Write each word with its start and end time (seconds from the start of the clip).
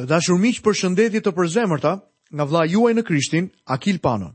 Të 0.00 0.06
dashur 0.10 0.38
miq, 0.40 0.62
përshëndetje 0.64 1.20
të 1.20 1.30
përzemërta 1.36 1.90
nga 2.32 2.44
vlla 2.48 2.62
juaj 2.72 2.92
në 2.96 3.02
Krishtin, 3.04 3.48
Akil 3.74 3.98
Pano. 4.00 4.30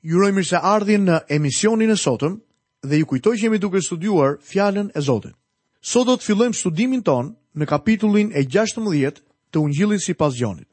Ju 0.00 0.16
uroj 0.16 0.30
mirëseardhjen 0.38 1.04
në 1.04 1.16
emisionin 1.36 1.92
e 1.92 1.96
sotëm 2.00 2.38
dhe 2.88 3.00
ju 3.00 3.08
kujtoj 3.10 3.34
që 3.36 3.44
jemi 3.44 3.58
duke 3.60 3.82
studiuar 3.84 4.38
fjalën 4.50 4.88
e 4.96 5.00
Zotit. 5.04 5.34
Sot 5.84 6.06
do 6.08 6.14
të 6.16 6.24
fillojmë 6.26 6.56
studimin 6.56 7.02
ton 7.04 7.34
në 7.58 7.68
kapitullin 7.68 8.32
e 8.32 8.46
16 8.56 9.20
të 9.52 9.60
ungjillit 9.66 10.00
si 10.00 10.14
pas 10.16 10.32
gjonit. 10.38 10.68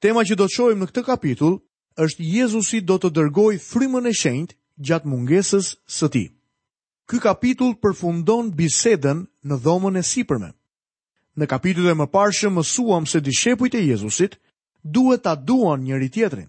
Tema 0.00 0.24
që 0.24 0.38
do 0.40 0.46
të 0.48 0.56
shojmë 0.56 0.80
në 0.84 0.88
këtë 0.88 1.04
kapitull, 1.10 1.58
është 2.04 2.24
Jezusi 2.38 2.80
do 2.88 2.96
të 3.02 3.12
dërgoj 3.20 3.58
frimën 3.68 4.08
e 4.08 4.14
shenjt 4.22 4.56
gjatë 4.80 5.10
mungesës 5.12 5.74
së 5.98 6.08
ti. 6.08 6.24
Ky 7.08 7.20
kapitull 7.20 7.76
përfundon 7.84 8.48
biseden 8.56 9.26
në 9.44 9.60
dhomën 9.64 10.00
e 10.00 10.02
sipërme. 10.14 10.54
Në 11.38 11.46
kapitullet 11.46 11.94
më 11.94 12.08
parshëm 12.10 12.56
mësuam 12.58 13.04
se 13.06 13.20
dishepujt 13.22 13.76
e 13.78 13.84
Jezusit 13.86 14.34
duhet 14.96 15.22
ta 15.22 15.36
duan 15.38 15.84
njëri 15.86 16.08
tjetrin. 16.10 16.48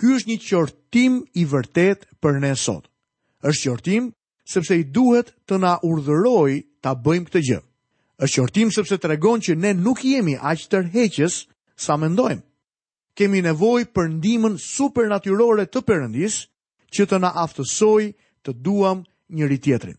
Ky 0.00 0.12
është 0.16 0.30
një 0.30 0.38
qortim 0.46 1.18
i 1.40 1.44
vërtet 1.48 2.06
për 2.20 2.40
ne 2.40 2.54
sot. 2.56 2.88
Është 3.44 3.68
qortim 3.68 4.06
sepse 4.48 4.72
i 4.80 4.86
duhet 4.94 5.34
të 5.48 5.58
na 5.60 5.74
urdhëroj 5.84 6.62
ta 6.82 6.94
bëjmë 6.96 7.28
këtë 7.28 7.44
gjë. 7.50 7.60
Është 8.24 8.40
qortim 8.40 8.72
sepse 8.72 8.98
tregon 9.04 9.42
që 9.44 9.58
ne 9.60 9.74
nuk 9.76 10.00
jemi 10.08 10.38
aq 10.40 10.64
tërheqës 10.72 11.42
sa 11.76 11.98
mendojmë. 12.00 12.40
Kemi 13.16 13.44
nevojë 13.44 13.90
për 13.96 14.10
ndihmën 14.16 14.56
supernatyrore 14.60 15.68
të 15.68 15.84
Perëndis 15.88 16.42
që 16.92 17.04
të 17.08 17.20
na 17.20 17.34
aftësojë 17.44 18.10
të 18.44 18.56
duam 18.64 19.04
njëri 19.36 19.60
tjetrin. 19.64 19.96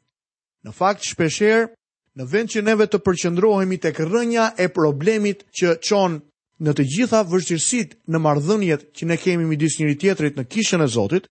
Në 0.65 0.73
fakt 0.73 1.05
shpeshherë 1.05 1.69
në 2.17 2.25
vend 2.31 2.49
që 2.49 2.63
neve 2.65 2.87
të 2.89 2.97
përqëndrohemi 3.05 3.77
tek 3.81 3.99
rrënja 4.01 4.49
e 4.63 4.67
problemit 4.73 5.43
që 5.53 5.75
çon 5.85 6.17
në 6.65 6.73
të 6.77 6.83
gjitha 6.93 7.19
vështirësitë 7.29 7.97
në 8.09 8.21
marrëdhëniet 8.25 8.85
që 8.97 9.09
ne 9.09 9.17
kemi 9.21 9.45
midis 9.45 9.75
njëri 9.77 9.97
tjetrit 10.01 10.37
në 10.39 10.47
kishën 10.49 10.81
e 10.81 10.87
Zotit, 10.89 11.27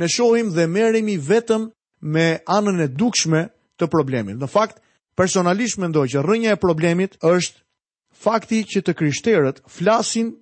ne 0.00 0.08
shohim 0.10 0.50
dhe 0.50 0.66
merremi 0.66 1.14
vetëm 1.22 1.68
me 2.00 2.26
anën 2.50 2.82
e 2.82 2.88
dukshme 2.90 3.44
të 3.78 3.86
problemit. 3.92 4.34
Në 4.42 4.48
fakt, 4.50 4.80
personalisht 5.14 5.78
mendoj 5.78 6.08
që 6.16 6.24
rrënja 6.26 6.56
e 6.56 6.60
problemit 6.64 7.14
është 7.22 7.62
fakti 8.24 8.64
që 8.66 8.82
të 8.86 8.94
kryshterët 8.98 9.60
flasin 9.70 10.32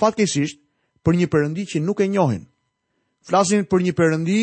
fatkeqësisht 0.00 0.58
për 1.04 1.18
një 1.20 1.26
perëndi 1.28 1.66
që 1.74 1.82
nuk 1.84 2.00
e 2.00 2.08
njohin. 2.08 2.46
Flasin 3.24 3.68
për 3.68 3.84
një 3.88 3.92
perëndi 3.96 4.40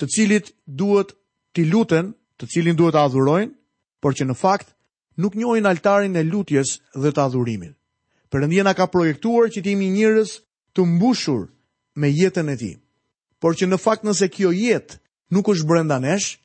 të 0.00 0.10
cilit 0.12 0.52
duhet 0.68 1.16
të 1.56 1.64
luten, 1.72 2.12
të 2.40 2.46
cilin 2.52 2.76
duhet 2.76 2.94
të 2.96 3.02
adhurojnë, 3.08 3.50
por 4.00 4.16
që 4.16 4.26
në 4.30 4.36
fakt 4.40 4.72
nuk 5.20 5.34
njohin 5.36 5.66
altarin 5.68 6.16
e 6.16 6.24
lutjes 6.24 6.80
dhe 6.96 7.12
të 7.12 7.20
adhurimit. 7.28 7.76
Perëndia 8.30 8.64
na 8.64 8.74
ka 8.74 8.86
projektuar 8.86 9.50
që 9.50 9.60
të 9.60 9.72
jemi 9.74 9.90
njerëz 9.92 10.30
të 10.74 10.84
mbushur 10.86 11.48
me 11.98 12.08
jetën 12.14 12.48
e 12.52 12.56
Tij. 12.56 12.76
Por 13.40 13.52
që 13.58 13.64
në 13.68 13.78
fakt 13.84 14.04
nëse 14.06 14.28
kjo 14.30 14.52
jetë 14.54 15.00
nuk 15.34 15.48
është 15.50 15.66
brenda 15.68 15.98
nesh, 15.98 16.38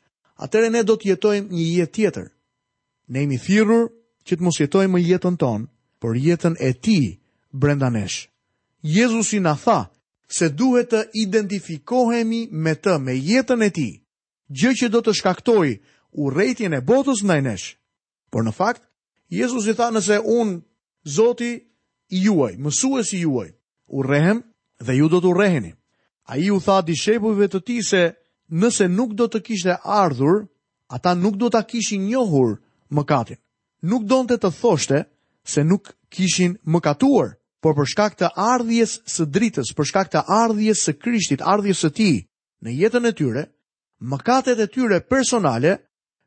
atëherë 0.44 0.72
ne 0.74 0.84
do 0.84 0.96
të 0.98 1.12
jetojmë 1.14 1.54
një 1.56 1.66
jetë 1.80 1.94
tjetër. 1.96 2.28
Ne 3.12 3.20
jemi 3.24 3.38
thirrur 3.46 3.86
që 4.26 4.34
të 4.36 4.44
mos 4.44 4.60
jetojmë 4.60 4.94
me 4.94 5.02
jetën 5.04 5.38
tonë, 5.42 5.68
por 6.02 6.18
jetën 6.18 6.56
e 6.60 6.74
Tij 6.74 7.20
brenda 7.52 7.90
nesh. 7.94 8.28
Jezusi 8.82 9.40
na 9.40 9.54
tha 9.64 9.80
se 10.28 10.50
duhet 10.50 10.90
të 10.92 11.02
identifikohemi 11.24 12.48
me 12.64 12.74
të, 12.76 12.96
me 13.06 13.14
jetën 13.14 13.62
e 13.62 13.70
ti, 13.70 13.90
gjë 14.60 14.72
që 14.80 14.86
do 14.94 15.00
të 15.06 15.14
shkaktojë 15.20 15.74
u 16.18 16.30
rejtjen 16.34 16.74
e 16.74 16.82
botës 16.82 17.24
ndaj 17.26 17.42
nesh. 17.46 17.68
Por 18.32 18.46
në 18.48 18.54
fakt, 18.56 18.84
Jezus 19.30 19.68
i 19.68 19.74
tha 19.76 19.92
nëse 19.92 20.22
unë, 20.22 20.60
Zoti, 21.06 21.54
i 22.16 22.20
juaj, 22.22 22.56
mësues 22.62 23.10
i 23.18 23.22
juaj, 23.26 23.50
u 23.90 24.02
rehem 24.06 24.42
dhe 24.82 24.94
ju 24.96 25.08
do 25.10 25.20
të 25.22 25.30
u 25.30 25.34
reheni. 25.38 25.72
A 26.30 26.38
i 26.42 26.48
u 26.54 26.58
tha 26.62 26.80
dishepujve 26.86 27.48
të 27.50 27.60
ti 27.66 27.80
se 27.86 28.02
nëse 28.50 28.88
nuk 28.90 29.14
do 29.18 29.28
të 29.28 29.40
kishte 29.48 29.76
ardhur, 29.84 30.44
ata 30.90 31.14
nuk 31.18 31.38
do 31.42 31.50
të 31.54 31.62
kishin 31.72 32.06
njohur 32.10 32.56
më 32.90 33.04
katin. 33.06 33.40
Nuk 33.82 34.06
do 34.10 34.22
të 34.30 34.38
të 34.42 34.52
thoshte 34.62 35.00
se 35.44 35.64
nuk 35.64 35.92
kishin 36.14 36.56
më 36.64 36.80
katuar, 36.82 37.36
por 37.62 37.74
për 37.78 37.90
shkak 37.92 38.18
të 38.18 38.30
ardhjes 38.38 39.00
së 39.10 39.26
dritës, 39.26 39.74
për 39.78 39.86
shkak 39.90 40.10
të 40.14 40.24
ardhjes 40.30 40.86
së 40.86 40.98
krishtit, 41.02 41.42
ardhjes 41.42 41.82
së 41.86 41.90
ti, 41.98 42.12
në 42.62 42.72
jetën 42.82 43.06
e 43.06 43.14
tyre, 43.18 43.46
Mëkatet 44.06 44.60
e 44.60 44.68
tyre 44.68 44.98
personale 45.00 45.72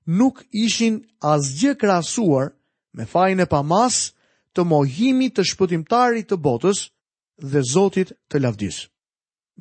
nuk 0.08 0.36
ishin 0.64 0.96
asgjë 1.32 1.72
krasuar 1.80 2.48
me 2.96 3.04
fajin 3.12 3.44
e 3.44 3.46
pamas 3.52 3.96
të 4.56 4.64
mohimit 4.70 5.34
të 5.36 5.44
shpëtimtarit 5.52 6.26
të 6.32 6.38
botës 6.46 6.80
dhe 7.50 7.60
Zotit 7.72 8.14
të 8.32 8.40
lavdis. 8.40 8.78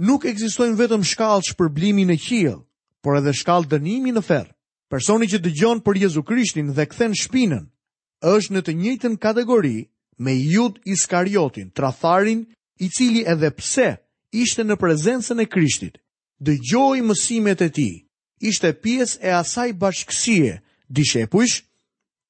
Nuk 0.07 0.25
ekzistojnë 0.31 0.77
vetëm 0.79 1.03
shkallë 1.09 1.47
shpërblimi 1.51 2.05
në 2.07 2.17
qiell, 2.25 2.59
por 3.03 3.19
edhe 3.19 3.33
shkallë 3.35 3.71
dënimi 3.73 4.13
në 4.15 4.23
ferr. 4.27 4.47
Personi 4.89 5.27
që 5.27 5.41
dëgjon 5.43 5.81
për 5.83 5.99
Jezu 6.05 6.23
Krishtin 6.23 6.71
dhe 6.77 6.85
kthen 6.87 7.11
shpinën 7.13 7.65
është 8.37 8.53
në 8.55 8.61
të 8.65 8.75
njëjtën 8.81 9.17
kategori 9.23 9.77
me 10.25 10.33
Jud 10.47 10.79
Iskariotin, 10.93 11.73
tratharin 11.75 12.45
i 12.79 12.87
cili 12.89 13.25
edhe 13.27 13.51
pse 13.59 13.89
ishte 14.31 14.63
në 14.63 14.79
prezencën 14.79 15.41
e 15.41 15.45
Krishtit, 15.51 15.99
dëgjoi 16.39 17.03
mësimet 17.03 17.61
e 17.67 17.69
tij, 17.69 17.93
ishte 18.39 18.73
pjesë 18.81 19.17
e 19.25 19.31
asaj 19.33 19.71
bashkësie, 19.73 20.59
dishepujsh, 20.89 21.61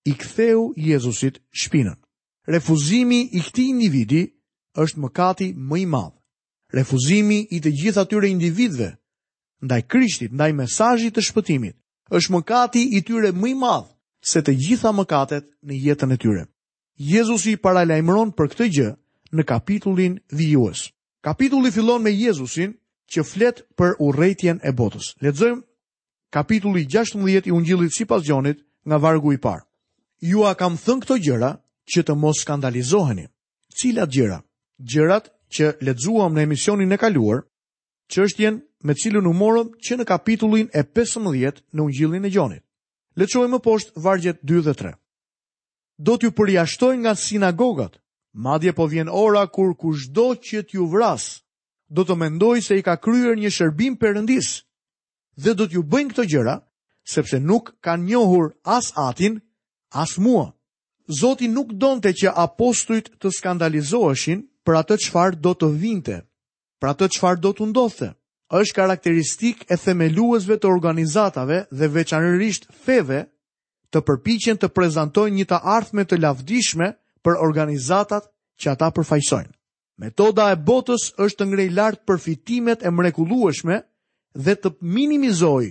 i 0.07 0.13
ktheu 0.15 0.73
Jezusit 0.77 1.41
shpinën. 1.51 1.95
Refuzimi 2.47 3.19
i 3.35 3.41
këti 3.43 3.65
individi 3.73 4.21
është 4.79 5.01
mëkati 5.03 5.49
më 5.67 5.79
i 5.81 5.85
madhë. 5.85 6.15
Refuzimi 6.77 7.41
i 7.55 7.59
të 7.63 7.71
gjitha 7.81 8.03
tyre 8.07 8.29
individve, 8.31 8.89
ndaj 9.63 9.81
krishtit, 9.91 10.31
ndaj 10.31 10.51
mesajit 10.53 11.13
të 11.15 11.23
shpëtimit, 11.27 11.75
është 12.15 12.33
mëkati 12.35 12.81
i 12.97 13.03
tyre 13.07 13.33
më 13.35 13.49
i 13.51 13.55
madhë 13.59 13.91
se 14.31 14.41
të 14.41 14.53
gjitha 14.63 14.91
mëkatet 14.95 15.49
në 15.63 15.73
jetën 15.85 16.13
e 16.13 16.17
tyre. 16.19 16.43
Jezusi 16.97 17.57
paralajmëron 17.61 18.31
për 18.37 18.47
këtë 18.53 18.67
gjë 18.75 18.89
në 19.37 19.43
kapitullin 19.47 20.15
vijues. 20.31 20.87
Kapitulli 21.23 21.71
fillon 21.71 22.01
me 22.03 22.13
Jezusin 22.15 22.75
që 23.11 23.23
flet 23.27 23.61
për 23.77 23.99
urrëtjen 23.99 24.59
e 24.63 24.71
botës. 24.71 25.13
Lexojmë 25.21 25.66
kapitulli 26.31 26.85
16 26.87 27.47
i 27.47 27.51
ungjillit 27.51 27.95
si 27.97 28.05
pas 28.05 28.21
gjonit 28.23 28.57
nga 28.87 28.97
vargu 28.97 29.33
i 29.33 29.37
parë. 29.37 29.65
Ju 30.21 30.43
a 30.43 30.53
kam 30.59 30.77
thënë 30.77 31.01
këto 31.03 31.17
gjëra 31.23 31.51
që 31.93 32.03
të 32.03 32.15
mos 32.17 32.41
skandalizoheni. 32.43 33.27
Cilat 33.77 34.09
gjëra? 34.11 34.39
Gjërat 34.77 35.29
që 35.53 35.71
ledzuam 35.81 36.33
në 36.35 36.41
emisionin 36.47 36.91
e 36.91 36.97
kaluar, 36.97 37.43
që 38.11 38.17
është 38.25 38.43
jenë 38.43 38.61
me 38.87 38.93
në 38.93 39.33
morëm 39.33 39.67
që 39.85 39.97
në 39.97 40.05
kapitullin 40.05 40.67
e 40.73 40.81
15 40.83 41.51
në 41.73 41.81
ungjillin 41.81 42.25
e 42.25 42.29
gjonit. 42.29 42.63
Lecojmë 43.17 43.51
më 43.55 43.59
poshtë 43.65 43.91
vargjet 44.03 44.41
2 44.45 44.61
dhe 44.67 44.73
3. 44.73 44.93
Do 45.97 46.17
t'ju 46.17 46.31
përjashtoj 46.31 46.97
nga 46.97 47.15
sinagogat, 47.15 47.97
madje 48.33 48.73
po 48.73 48.85
vjen 48.87 49.09
ora 49.11 49.47
kur 49.47 49.73
kushdo 49.77 50.35
që 50.35 50.63
t'ju 50.67 50.85
vras, 50.91 51.41
do 51.89 52.01
të 52.05 52.13
mendoj 52.15 52.61
se 52.61 52.77
i 52.77 52.83
ka 52.85 52.95
kryer 52.97 53.33
një 53.39 53.49
shërbim 53.49 53.97
përëndisë, 53.97 54.66
dhe 55.37 55.53
do 55.55 55.65
t'ju 55.69 55.81
bëjnë 55.91 56.11
këto 56.13 56.23
gjëra 56.31 56.55
sepse 57.13 57.37
nuk 57.39 57.73
kanë 57.85 58.07
njohur 58.09 58.47
as 58.77 58.89
Atin, 58.97 59.39
as 59.93 60.17
mua. 60.17 60.51
Zoti 61.19 61.47
nuk 61.47 61.69
donte 61.79 62.11
që 62.11 62.33
apostujt 62.45 63.13
të 63.21 63.31
skandalizoheshin 63.37 64.41
për 64.65 64.79
atë 64.81 64.95
çfarë 65.05 65.37
do 65.45 65.53
të 65.55 65.67
vinte, 65.81 66.17
për 66.83 66.87
atë 66.91 67.07
çfarë 67.15 67.41
do 67.45 67.51
të 67.55 67.69
ndodhte. 67.71 68.09
Është 68.59 68.75
karakteristik 68.77 69.65
e 69.71 69.75
themeluesve 69.83 70.57
të 70.59 70.67
organizatave 70.71 71.61
dhe 71.79 71.87
veçanërisht 71.95 72.67
feve 72.85 73.21
të 73.91 73.99
përpiqen 74.07 74.57
të 74.59 74.67
prezantojnë 74.75 75.37
një 75.37 75.45
të 75.51 75.57
ardhme 75.75 76.03
të 76.07 76.19
lavdishme 76.23 76.87
për 77.23 77.39
organizatat 77.47 78.27
që 78.61 78.67
ata 78.73 78.89
përfaqësojnë. 78.95 79.53
Metoda 80.03 80.51
e 80.53 80.57
botës 80.69 81.11
është 81.23 81.39
të 81.41 81.45
ngrejë 81.49 81.75
lartë 81.77 82.05
përfitimet 82.07 82.79
e 82.85 82.89
mrekullueshme 82.91 83.75
dhe 84.43 84.53
të 84.55 84.69
minimizoj 84.95 85.67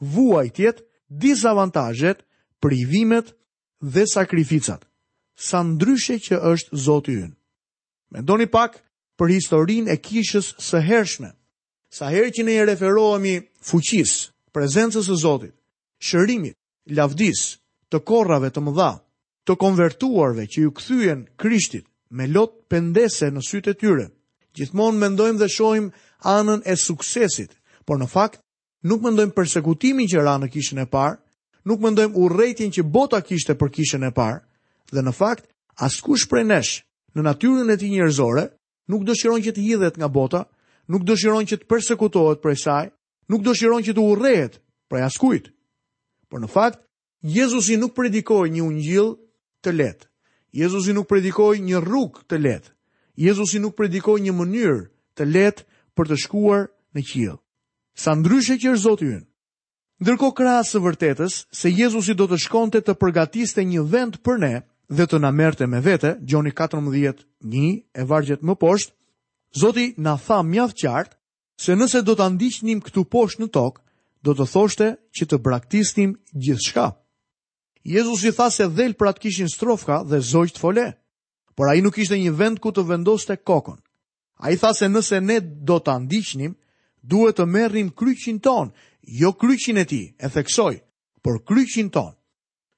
vuajtjet, 0.00 0.80
disavantajet, 1.08 2.22
privimet 2.60 3.32
dhe 3.80 4.06
sakrificat. 4.08 4.84
Sa 5.48 5.58
ndryshe 5.68 6.16
që 6.26 6.38
është 6.52 6.72
Zotë 6.86 7.14
yën. 7.20 7.32
Mendoni 8.16 8.46
pak 8.46 8.80
për 9.20 9.32
historin 9.36 9.88
e 9.92 9.96
kishës 10.00 10.54
së 10.62 10.80
hershme. 10.88 11.30
Sa 11.92 12.08
herë 12.12 12.32
që 12.38 12.42
ne 12.46 12.54
i 12.56 12.64
referohemi 12.64 13.34
fuqis, 13.68 14.12
prezencës 14.54 15.08
e 15.12 15.16
Zotit, 15.22 15.52
shërimit, 16.00 16.56
lavdis, 16.96 17.42
të 17.92 18.00
korrave 18.08 18.48
të 18.52 18.64
mëdha, 18.64 18.90
të 19.46 19.52
konvertuarve 19.60 20.46
që 20.50 20.58
ju 20.66 20.72
këthyen 20.78 21.26
krishtit 21.40 21.86
me 22.16 22.26
lot 22.26 22.56
pendese 22.70 23.28
në 23.32 23.44
sytë 23.48 23.70
e 23.74 23.78
tyre, 23.80 24.08
gjithmonë 24.56 24.98
mendojmë 25.02 25.38
dhe 25.40 25.48
shojmë 25.56 25.94
anën 26.36 26.64
e 26.66 26.74
suksesit 26.76 27.52
por 27.86 28.00
në 28.02 28.08
fakt 28.10 28.40
nuk 28.86 29.04
mendojmë 29.06 29.34
persekutimin 29.36 30.10
që 30.10 30.24
ra 30.26 30.34
në 30.42 30.50
kishën 30.52 30.82
e 30.82 30.88
parë, 30.90 31.16
nuk 31.70 31.80
mendojmë 31.82 32.18
urrëtin 32.24 32.74
që 32.74 32.84
bota 32.94 33.20
kishte 33.24 33.56
për 33.58 33.72
kishën 33.78 34.04
e 34.08 34.12
parë, 34.14 34.42
dhe 34.92 35.02
në 35.02 35.14
fakt 35.18 35.46
askush 35.86 36.26
prej 36.30 36.44
nesh 36.50 36.72
në 37.16 37.24
natyrën 37.28 37.72
e 37.72 37.76
tij 37.80 37.90
njerëzore 37.94 38.48
nuk 38.92 39.06
dëshiron 39.08 39.42
që 39.46 39.54
të 39.56 39.64
hidhet 39.68 39.96
nga 39.98 40.08
bota, 40.14 40.42
nuk 40.90 41.06
dëshiron 41.08 41.46
që 41.50 41.56
të 41.62 41.68
përsekutohet 41.70 42.42
prej 42.44 42.58
saj, 42.66 42.90
nuk 43.30 43.42
dëshiron 43.46 43.82
që 43.86 43.94
të 43.96 44.02
urrehet 44.12 44.60
prej 44.90 45.02
askujt. 45.06 45.46
Por 46.30 46.42
në 46.42 46.50
fakt 46.52 46.82
Jezusi 47.26 47.74
nuk 47.80 47.94
predikoi 47.96 48.50
një 48.54 48.62
ungjill 48.66 49.08
të 49.64 49.72
lehtë. 49.78 50.06
Jezusi 50.56 50.92
nuk 50.94 51.08
predikoi 51.10 51.58
një 51.64 51.80
rrugë 51.82 52.22
të 52.30 52.36
lehtë. 52.44 52.70
Jezusi 53.18 53.58
nuk 53.60 53.74
predikoi 53.78 54.22
një 54.22 54.34
mënyrë 54.36 54.84
të 55.18 55.24
lehtë 55.32 55.66
për 55.98 56.10
të 56.12 56.18
shkuar 56.22 56.68
në 56.94 57.02
qiell 57.10 57.38
sa 57.96 58.12
ndryshe 58.14 58.58
që 58.60 58.68
është 58.76 58.82
Zoti 58.86 59.06
ynë. 59.10 59.22
Ndërko 60.04 60.28
krahas 60.36 60.70
së 60.74 60.82
vërtetës 60.84 61.34
se 61.56 61.70
Jezusi 61.72 62.14
do 62.18 62.26
të 62.28 62.38
shkonte 62.44 62.82
të 62.84 62.94
përgatiste 63.00 63.64
një 63.64 63.84
vend 63.88 64.18
për 64.24 64.36
ne 64.42 64.54
dhe 64.92 65.06
të 65.08 65.20
na 65.22 65.30
merrte 65.32 65.64
me 65.66 65.80
vete, 65.80 66.10
Gjoni 66.20 66.52
14:1 66.52 67.82
e 67.94 68.02
vargjet 68.10 68.42
më 68.44 68.54
poshtë, 68.60 68.92
Zoti 69.60 69.86
na 70.04 70.14
tha 70.26 70.42
mjaft 70.44 70.76
qartë 70.82 71.16
se 71.64 71.72
nëse 71.80 72.02
do 72.04 72.14
ta 72.18 72.28
ndiqnim 72.28 72.82
këtu 72.84 73.00
poshtë 73.14 73.40
në 73.42 73.48
tokë, 73.56 73.80
do 74.24 74.34
të 74.36 74.44
thoshte 74.52 74.88
që 75.16 75.24
të 75.28 75.36
braktisnim 75.46 76.12
gjithçka. 76.42 76.92
Jezusi 77.94 78.30
tha 78.36 78.50
se 78.50 78.68
dhel 78.76 78.92
pra 78.98 79.10
të 79.14 79.20
kishin 79.22 79.48
strofka 79.48 80.02
dhe 80.04 80.20
zogj 80.20 80.58
fole, 80.60 80.86
por 81.56 81.70
ai 81.72 81.80
nuk 81.80 81.94
kishte 81.96 82.18
një 82.20 82.32
vend 82.36 82.58
ku 82.60 82.68
të 82.70 82.82
vendoste 82.84 83.34
kokën. 83.48 83.80
Ai 84.44 84.58
tha 84.60 84.74
se 84.76 84.86
nëse 84.90 85.20
ne 85.24 85.40
do 85.40 85.78
ta 85.80 85.96
ndiqnim, 85.98 86.52
duhet 87.08 87.38
të 87.38 87.44
merrim 87.46 87.90
kryqin 87.92 88.40
ton, 88.42 88.72
jo 89.02 89.30
kryqin 89.32 89.78
e 89.78 89.84
ti, 89.84 90.02
e 90.18 90.28
theksoj, 90.30 90.74
por 91.22 91.38
kryqin 91.46 91.90
ton. 91.90 92.14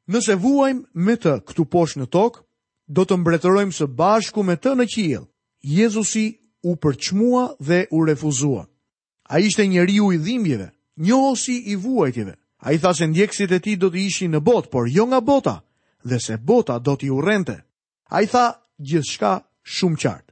Nëse 0.09 0.37
vuajmë 0.41 1.05
me 1.05 1.17
të 1.21 1.35
këtu 1.49 1.65
posh 1.73 1.97
në 2.01 2.07
tokë, 2.13 2.43
do 2.89 3.03
të 3.05 3.19
mbretërojmë 3.21 3.77
së 3.79 3.87
bashku 3.99 4.43
me 4.45 4.55
të 4.57 4.75
në 4.79 4.87
qilë, 4.95 5.25
Jezusi 5.63 6.27
u 6.69 6.77
përçmua 6.79 7.43
dhe 7.61 7.83
u 7.93 8.05
refuzua. 8.07 8.65
A 9.33 9.39
ishte 9.43 9.67
njeri 9.67 9.99
u 10.01 10.13
i 10.13 10.19
dhimjeve, 10.19 10.71
njohosi 10.97 11.57
i 11.73 11.77
vuajtjeve. 11.77 12.35
A 12.59 12.73
i 12.73 12.79
tha 12.79 12.95
se 12.95 13.07
ndjekësit 13.07 13.53
e 13.55 13.61
ti 13.61 13.77
do 13.77 13.91
të 13.91 14.01
ishi 14.07 14.29
në 14.29 14.41
botë, 14.43 14.71
por 14.73 14.89
jo 14.91 15.07
nga 15.07 15.21
bota, 15.21 15.61
dhe 16.05 16.19
se 16.21 16.37
bota 16.37 16.79
do 16.79 16.97
t'i 16.97 17.11
rente. 17.27 17.59
A 18.11 18.23
i 18.23 18.27
tha 18.27 18.47
gjithë 18.81 19.11
shka 19.13 19.35
shumë 19.63 20.01
qartë 20.03 20.28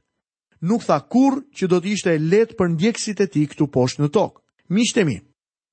nuk 0.61 0.83
tha 0.85 0.99
kur 1.09 1.41
që 1.53 1.67
do 1.69 1.77
të 1.79 1.89
ishte 1.93 2.09
e 2.13 2.19
lehtë 2.21 2.57
për 2.57 2.69
ndjekësit 2.75 3.21
e 3.23 3.27
tij 3.29 3.47
këtu 3.53 3.67
poshtë 3.73 4.01
në 4.03 4.09
tokë. 4.15 4.41
Mishtemi, 4.73 5.17
mi, 5.21 5.25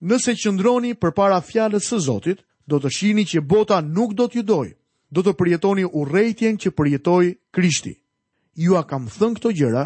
nëse 0.09 0.35
qëndroni 0.37 0.93
përpara 1.01 1.41
fjalës 1.43 1.89
së 1.89 1.99
Zotit, 2.05 2.45
do 2.69 2.79
të 2.81 2.91
shihni 2.97 3.25
që 3.29 3.41
bota 3.45 3.81
nuk 3.83 4.15
do 4.15 4.29
t'ju 4.29 4.43
dojë. 4.43 4.75
Do 5.15 5.23
të 5.23 5.35
përjetoni 5.39 5.85
urrëtitjen 5.89 6.57
që 6.59 6.71
përjetoi 6.77 7.35
Krishti. 7.55 7.95
Ju 8.55 8.77
a 8.77 8.83
kam 8.87 9.07
thën 9.11 9.35
këto 9.39 9.51
gjëra 9.57 9.85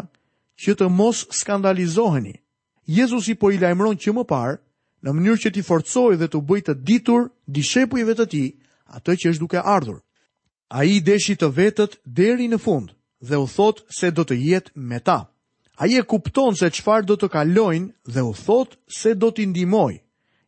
që 0.63 0.75
të 0.77 0.89
mos 0.89 1.25
skandalizoheni. 1.33 2.35
Jezusi 2.89 3.35
po 3.37 3.51
i 3.51 3.59
lajmëron 3.61 3.97
që 4.01 4.13
më 4.15 4.23
parë 4.29 4.55
në 5.03 5.09
mënyrë 5.15 5.41
që 5.43 5.51
ti 5.53 5.61
forcoj 5.63 6.15
dhe 6.17 6.27
të 6.27 6.39
bëj 6.47 6.61
të 6.65 6.73
ditur 6.87 7.29
dishepujve 7.47 8.15
të 8.17 8.25
tij 8.31 8.49
atë 8.99 9.15
që 9.19 9.29
është 9.31 9.43
duke 9.43 9.61
ardhur. 9.61 9.99
Ai 10.69 10.87
i 10.97 11.01
deshi 11.01 11.35
të 11.37 11.49
vetët 11.57 11.99
deri 12.05 12.49
në 12.49 12.57
fund 12.59 12.89
dhe 13.21 13.35
u 13.37 13.47
thot 13.47 13.83
se 13.93 14.09
do 14.11 14.23
të 14.23 14.35
jetë 14.39 14.71
me 14.75 14.99
ta. 14.99 15.25
A 15.79 15.87
je 15.87 16.01
kupton 16.03 16.55
se 16.55 16.69
qfar 16.71 17.05
do 17.07 17.15
të 17.15 17.29
kalojnë 17.31 17.91
dhe 18.13 18.21
u 18.23 18.33
thot 18.35 18.75
se 18.91 19.13
do 19.15 19.31
t'i 19.31 19.45
ndimoj. 19.47 19.99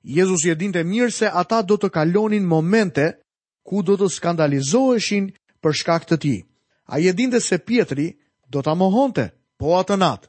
Jezus 0.03 0.44
je 0.45 0.56
dinte 0.56 0.83
mirë 0.83 1.12
se 1.12 1.27
ata 1.29 1.62
do 1.62 1.77
të 1.77 1.89
kalonin 1.89 2.44
momente 2.47 3.19
ku 3.63 3.83
do 3.85 3.95
të 3.97 4.09
skandalizoheshin 4.09 5.31
për 5.62 5.77
shkak 5.79 6.07
të 6.09 6.18
ti. 6.18 6.35
A 6.91 7.00
je 7.00 7.13
dinte 7.13 7.39
se 7.39 7.57
Pietri 7.59 8.18
do 8.51 8.62
t'a 8.62 8.73
mohonte, 8.75 9.29
po 9.57 9.77
atë 9.77 9.95
natë. 9.97 10.27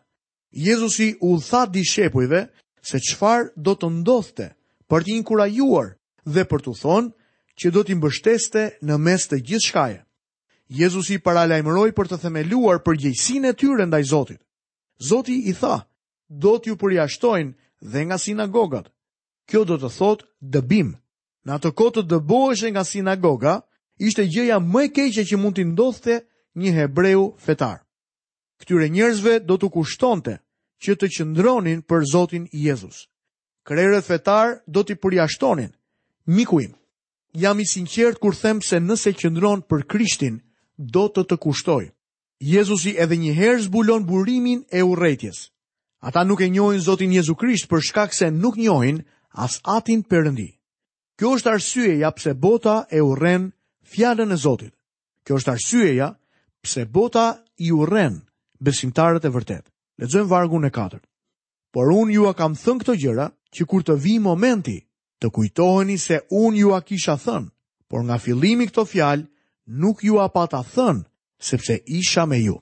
Jezusi 0.52 1.16
u 1.20 1.38
tha 1.40 1.64
di 1.66 1.82
shepujve 1.84 2.40
se 2.84 2.98
qfar 3.00 3.50
do 3.56 3.72
të 3.74 3.88
ndodhte 3.90 4.46
për 4.88 5.00
t'inkurajuar 5.06 5.94
dhe 6.34 6.42
për 6.44 6.60
t'u 6.62 6.74
thonë 6.82 7.10
që 7.58 7.70
do 7.72 7.80
t'i 7.82 7.96
mbështeste 7.96 8.64
në 8.86 8.94
mes 9.00 9.22
të 9.26 9.36
gjithë 9.46 9.66
shkajet. 9.68 10.04
Jezus 10.74 11.10
i 11.12 11.18
paralajmëroj 11.20 11.90
për 11.98 12.08
të 12.12 12.16
themeluar 12.22 12.78
për 12.80 12.96
gjejsin 13.02 13.44
e 13.44 13.50
tyre 13.60 13.84
ndaj 13.88 14.06
Zotit. 14.10 14.40
Zoti 15.08 15.34
i 15.50 15.52
tha, 15.58 15.74
do 16.44 16.54
t'ju 16.58 16.78
përjashtojnë 16.80 17.52
dhe 17.92 18.00
nga 18.06 18.16
sinagogat. 18.24 18.86
Kjo 19.48 19.66
do 19.68 19.76
të 19.76 19.90
thot 19.98 20.22
dëbim. 20.54 20.94
Në 21.44 21.52
atë 21.58 21.72
kohë 21.76 22.04
të 22.08 22.70
nga 22.72 22.84
sinagoga, 22.92 23.54
ishte 24.00 24.24
gjëja 24.32 24.58
më 24.72 24.82
e 24.84 24.88
keqe 24.96 25.24
që 25.28 25.36
mund 25.42 25.56
t'i 25.58 25.64
ndodhte 25.68 26.14
një 26.62 26.70
hebreu 26.78 27.24
fetar. 27.44 27.78
Këtyre 28.60 28.88
njerëzve 28.96 29.40
do 29.44 29.54
t'u 29.60 29.68
kushtonte 29.76 30.34
që 30.82 30.92
të 30.96 31.06
qëndronin 31.14 31.80
për 31.88 32.00
Zotin 32.12 32.48
Jezus. 32.52 33.08
Krerët 33.66 34.04
fetar 34.08 34.62
do 34.72 34.80
t'i 34.82 34.94
përjashtonin, 35.02 35.72
miku 36.36 36.60
im. 36.64 36.72
Jam 37.42 37.60
i 37.60 37.66
sinqert 37.68 38.16
kur 38.22 38.32
them 38.34 38.62
se 38.62 38.80
nëse 38.80 39.12
qëndron 39.20 39.60
për 39.68 39.84
Krishtin, 39.90 40.40
do 40.90 41.06
të 41.08 41.24
të 41.30 41.36
kushtoj. 41.36 41.84
Jezusi 42.42 42.96
edhe 42.98 43.14
një 43.16 43.32
herë 43.38 43.62
zbulon 43.68 44.06
burimin 44.08 44.64
e 44.72 44.82
urrëties. 44.82 45.50
Ata 46.02 46.24
nuk 46.26 46.40
e 46.42 46.48
njohin 46.50 46.80
Zotin 46.82 47.12
Jezu 47.14 47.34
Krisht 47.38 47.68
për 47.70 47.80
shkak 47.88 48.14
se 48.14 48.30
nuk 48.30 48.56
njohin 48.58 49.02
as 49.30 49.60
Atin 49.64 50.02
Perëndi. 50.02 50.48
Kjo 51.18 51.36
është 51.38 51.50
arsyeja 51.52 52.10
pse 52.16 52.34
bota 52.34 52.84
e 52.90 52.98
urren 53.00 53.50
fjalën 53.86 54.32
e 54.32 54.36
Zotit. 54.42 54.74
Kjo 55.24 55.38
është 55.38 55.52
arsyeja 55.54 56.08
pse 56.62 56.84
bota 56.84 57.28
i 57.62 57.70
urren 57.72 58.18
besimtarët 58.60 59.24
e 59.24 59.30
vërtet. 59.30 59.64
Lexojmë 60.02 60.30
vargun 60.30 60.64
e 60.66 60.70
4. 60.74 60.98
Por 61.72 61.92
unë 61.94 62.12
ju 62.16 62.32
kam 62.34 62.54
thënë 62.58 62.80
këto 62.82 62.94
gjëra 62.98 63.28
që 63.54 63.62
kur 63.70 63.82
të 63.86 63.94
vi 64.02 64.18
momenti 64.18 64.80
të 65.22 65.30
kujtoheni 65.30 65.98
se 65.98 66.20
unë 66.30 66.56
ju 66.58 66.74
a 66.74 66.80
kisha 66.82 67.14
thënë, 67.22 67.48
por 67.88 68.02
nga 68.04 68.18
fillimi 68.18 68.66
këto 68.66 68.82
fjalë 68.84 69.26
nuk 69.66 70.02
ju 70.04 70.18
a 70.20 70.28
pata 70.28 70.62
thënë, 70.62 71.04
sepse 71.38 71.74
isha 71.86 72.26
me 72.26 72.38
ju. 72.42 72.58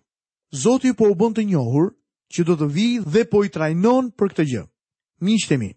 Zoti 0.53 0.93
po 0.99 1.09
u 1.11 1.15
bën 1.17 1.33
të 1.35 1.45
njohur 1.51 1.89
që 2.35 2.41
do 2.47 2.55
të 2.59 2.67
vi 2.75 2.89
dhe 3.13 3.23
po 3.31 3.45
i 3.45 3.49
trajnon 3.51 4.11
për 4.17 4.29
këtë 4.33 4.45
gjë. 4.47 4.65
shtemi, 5.43 5.71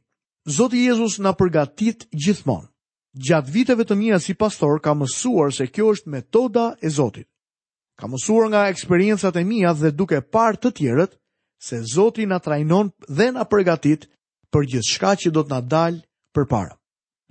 Zoti 0.47 0.77
Jezus 0.83 1.19
na 1.19 1.33
përgatit 1.33 2.07
gjithmonë. 2.23 2.67
Gjatë 3.25 3.51
viteve 3.53 3.83
të 3.85 3.95
mia 3.95 4.19
si 4.19 4.33
pastor 4.33 4.79
kam 4.81 4.99
mësuar 4.99 5.53
se 5.53 5.67
kjo 5.67 5.93
është 5.93 6.09
metoda 6.09 6.75
e 6.81 6.89
Zotit. 6.89 7.27
Kam 7.99 8.11
mësuar 8.11 8.49
nga 8.49 8.69
eksperiencat 8.69 9.35
e 9.35 9.43
mia 9.43 9.73
dhe 9.73 9.91
duke 9.91 10.21
parë 10.21 10.57
të 10.61 10.69
tjerët 10.73 11.11
se 11.67 11.83
Zoti 11.93 12.25
na 12.25 12.39
trajnon 12.39 12.91
dhe 13.17 13.31
na 13.31 13.45
përgatit 13.45 14.09
për 14.51 14.63
gjithçka 14.65 15.11
që 15.21 15.29
do 15.31 15.41
të 15.43 15.49
na 15.49 15.61
dalë 15.61 16.01
përpara. 16.33 16.75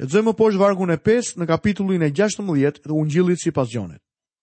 E 0.03 0.07
të 0.09 0.17
zëjmë 0.19 0.33
poshë 0.35 0.59
vargun 0.59 0.91
e 0.91 0.97
5 0.99 1.29
në 1.39 1.47
kapitullin 1.47 2.03
e 2.03 2.09
16 2.19 2.57
dhe 2.89 2.93
unë 3.01 3.13
gjillit 3.15 3.39
si 3.41 3.53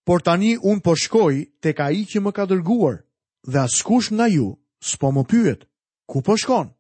Por 0.08 0.22
tani 0.24 0.54
unë 0.58 0.82
po 0.82 0.96
shkoj 0.96 1.34
të 1.62 1.74
ka 1.76 1.90
i 1.92 2.06
që 2.08 2.20
më 2.24 2.32
ka 2.34 2.46
dërguar 2.50 3.04
dhe 3.52 3.60
askush 3.60 4.10
nga 4.16 4.26
ju 4.32 4.48
s'po 4.82 5.12
më 5.12 5.24
pyet, 5.30 5.66
ku 6.08 6.22
po 6.24 6.38
shkon? 6.40 6.72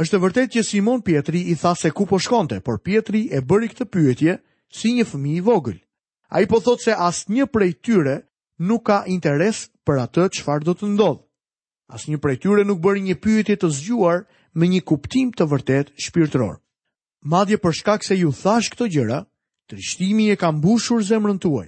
është 0.00 0.16
e 0.16 0.20
vërtet 0.22 0.48
që 0.54 0.62
Simon 0.64 1.02
Pietri 1.02 1.50
i 1.50 1.54
tha 1.58 1.74
se 1.74 1.90
ku 1.90 2.06
po 2.06 2.18
shkonte, 2.22 2.60
por 2.62 2.78
Pietri 2.80 3.26
e 3.34 3.42
bëri 3.42 3.68
këtë 3.74 3.84
pyetje 3.90 4.38
si 4.70 4.94
një 4.94 5.04
fëmi 5.10 5.34
i 5.36 5.42
vogël. 5.42 5.82
A 6.30 6.36
i 6.40 6.46
po 6.46 6.60
thot 6.62 6.78
se 6.80 6.94
as 6.94 7.26
një 7.28 7.50
prej 7.50 7.72
tyre 7.82 8.14
nuk 8.62 8.86
ka 8.86 9.02
interes 9.10 9.66
për 9.86 9.96
atë 10.06 10.30
çfarë 10.38 10.64
do 10.70 10.76
të 10.78 10.92
ndodhë. 10.94 11.24
As 11.90 12.06
një 12.08 12.22
prej 12.22 12.38
tyre 12.46 12.62
nuk 12.64 12.78
bëri 12.86 13.02
një 13.10 13.18
pyetje 13.18 13.58
të 13.58 13.68
zgjuar 13.78 14.22
me 14.54 14.70
një 14.70 14.86
kuptim 14.86 15.34
të 15.34 15.44
vërtet 15.50 15.90
shpirtëror. 16.06 16.56
Madje 17.24 17.58
për 17.58 17.72
shkak 17.80 18.04
se 18.04 18.14
ju 18.16 18.30
thash 18.32 18.70
këto 18.70 18.86
gjëra, 18.86 19.24
trishtimi 19.66 20.30
e 20.30 20.36
ka 20.36 20.50
mbushur 20.54 21.02
zemrën 21.02 21.38
tuaj. 21.42 21.66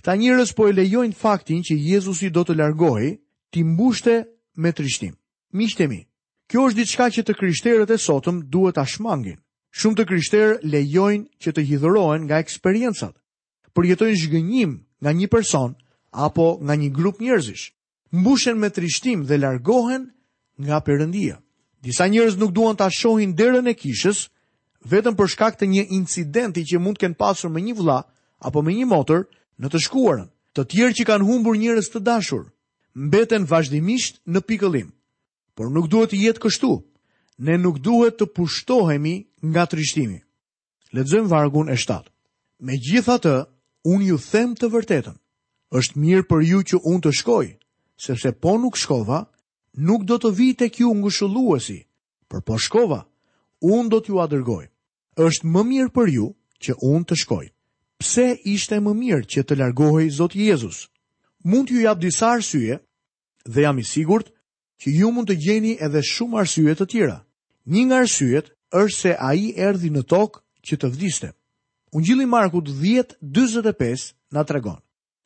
Këta 0.00 0.16
njerëz 0.18 0.50
po 0.56 0.66
e 0.68 0.72
lejojnë 0.74 1.14
faktin 1.16 1.62
që 1.62 1.76
Jezusi 1.78 2.30
do 2.30 2.42
të 2.44 2.56
largohej, 2.58 3.20
ti 3.54 3.62
mbushte 3.64 4.24
me 4.56 4.72
trishtim. 4.72 5.14
Mishtemi, 5.52 5.94
mi, 5.96 6.06
kjo 6.50 6.66
është 6.70 6.78
diçka 6.78 7.06
që 7.14 7.22
të 7.26 7.36
krishterët 7.38 7.90
e 7.90 7.98
sotëm 7.98 8.42
duhet 8.50 8.74
ta 8.78 8.84
shmangin. 8.86 9.38
Shumë 9.70 9.96
të 9.98 10.06
krishterë 10.10 10.58
lejojnë 10.66 11.28
që 11.42 11.50
të 11.54 11.64
hidhurohen 11.68 12.26
nga 12.26 12.40
eksperiencat. 12.42 13.14
Përjetojnë 13.74 14.18
zhgënjim 14.24 14.72
nga 15.02 15.10
një 15.14 15.28
person 15.30 15.76
apo 16.10 16.58
nga 16.66 16.74
një 16.74 16.90
grup 16.90 17.20
njerëzish. 17.22 17.70
Mbushen 18.10 18.58
me 18.58 18.68
trishtim 18.70 19.22
dhe 19.28 19.38
largohen 19.38 20.10
nga 20.58 20.82
Perëndia. 20.82 21.36
Disa 21.82 22.08
njerëz 22.10 22.34
nuk 22.38 22.50
duan 22.50 22.76
ta 22.76 22.90
shohin 22.90 23.36
derën 23.38 23.70
e 23.70 23.74
kishës, 23.78 24.26
vetëm 24.88 25.16
për 25.16 25.28
shkak 25.34 25.58
të 25.60 25.66
një 25.70 25.84
incidenti 25.96 26.64
që 26.64 26.80
mund 26.80 26.96
të 26.98 27.06
ken 27.06 27.14
pasur 27.18 27.52
me 27.52 27.60
një 27.60 27.74
vëlla 27.78 27.98
apo 28.46 28.62
me 28.64 28.72
një 28.74 28.86
motër 28.88 29.26
në 29.60 29.68
të 29.68 29.80
shkuarën. 29.86 30.28
Të 30.54 30.64
tjerë 30.66 30.94
që 30.98 31.04
kanë 31.06 31.26
humbur 31.28 31.56
njerëz 31.58 31.90
të 31.92 32.00
dashur 32.02 32.46
mbeten 32.96 33.44
vazhdimisht 33.46 34.18
në 34.26 34.40
pikëllim. 34.48 34.88
Por 35.54 35.70
nuk 35.70 35.86
duhet 35.92 36.10
të 36.10 36.20
jetë 36.24 36.42
kështu. 36.42 36.72
Ne 37.46 37.54
nuk 37.58 37.78
duhet 37.78 38.16
të 38.18 38.26
pushtohemi 38.34 39.28
nga 39.44 39.66
trishtimi. 39.66 40.18
Lexojmë 40.92 41.30
vargun 41.30 41.70
e 41.70 41.76
7. 41.78 42.02
Megjithatë, 42.58 43.34
unë 43.86 44.08
ju 44.10 44.16
them 44.18 44.56
të 44.58 44.68
vërtetën. 44.74 45.16
Është 45.70 45.98
mirë 46.02 46.26
për 46.28 46.40
ju 46.50 46.58
që 46.70 46.80
unë 46.82 47.02
të 47.06 47.12
shkoj, 47.20 47.46
sepse 47.96 48.32
po 48.42 48.56
nuk 48.58 48.76
shkova, 48.76 49.20
nuk 49.78 50.02
do 50.04 50.18
të 50.18 50.32
vi 50.36 50.48
tek 50.58 50.80
ju 50.82 50.90
ngushëlluesi. 50.98 51.78
Por 52.28 52.42
po 52.42 52.58
shkova, 52.58 53.04
unë 53.60 53.90
do 53.90 54.00
t'ju 54.00 54.20
adërgoj. 54.24 54.66
Êshtë 55.20 55.48
më 55.52 55.62
mirë 55.70 55.92
për 55.94 56.08
ju 56.16 56.26
që 56.64 56.74
unë 56.82 57.06
të 57.08 57.16
shkoj. 57.22 57.46
Pse 58.00 58.26
ishte 58.48 58.78
më 58.80 58.92
mirë 58.98 59.26
që 59.32 59.42
të 59.44 59.58
largohoj 59.60 60.06
Zotë 60.16 60.38
Jezus? 60.48 60.86
Mund 61.44 61.68
t'ju 61.68 61.82
jap 61.84 62.00
disa 62.00 62.30
arsye 62.36 62.78
dhe 63.44 63.60
jam 63.64 63.78
i 63.78 63.84
sigurt 63.84 64.32
që 64.80 64.88
ju 65.00 65.10
mund 65.12 65.28
të 65.28 65.36
gjeni 65.44 65.74
edhe 65.84 66.00
shumë 66.02 66.38
arsye 66.40 66.74
të 66.74 66.86
tjera. 66.90 67.18
Një 67.68 67.82
nga 67.86 67.98
arsyet 68.04 68.46
është 68.80 68.98
se 69.00 69.12
a 69.28 69.32
i 69.36 69.52
erdi 69.56 69.90
në 69.92 70.02
tokë 70.08 70.40
që 70.66 70.74
të 70.80 70.88
vdiste. 70.94 71.28
Unë 71.92 72.06
gjili 72.06 72.26
Markut 72.26 72.68
10.25 72.70 74.14
na 74.32 74.44
tregon, 74.46 74.78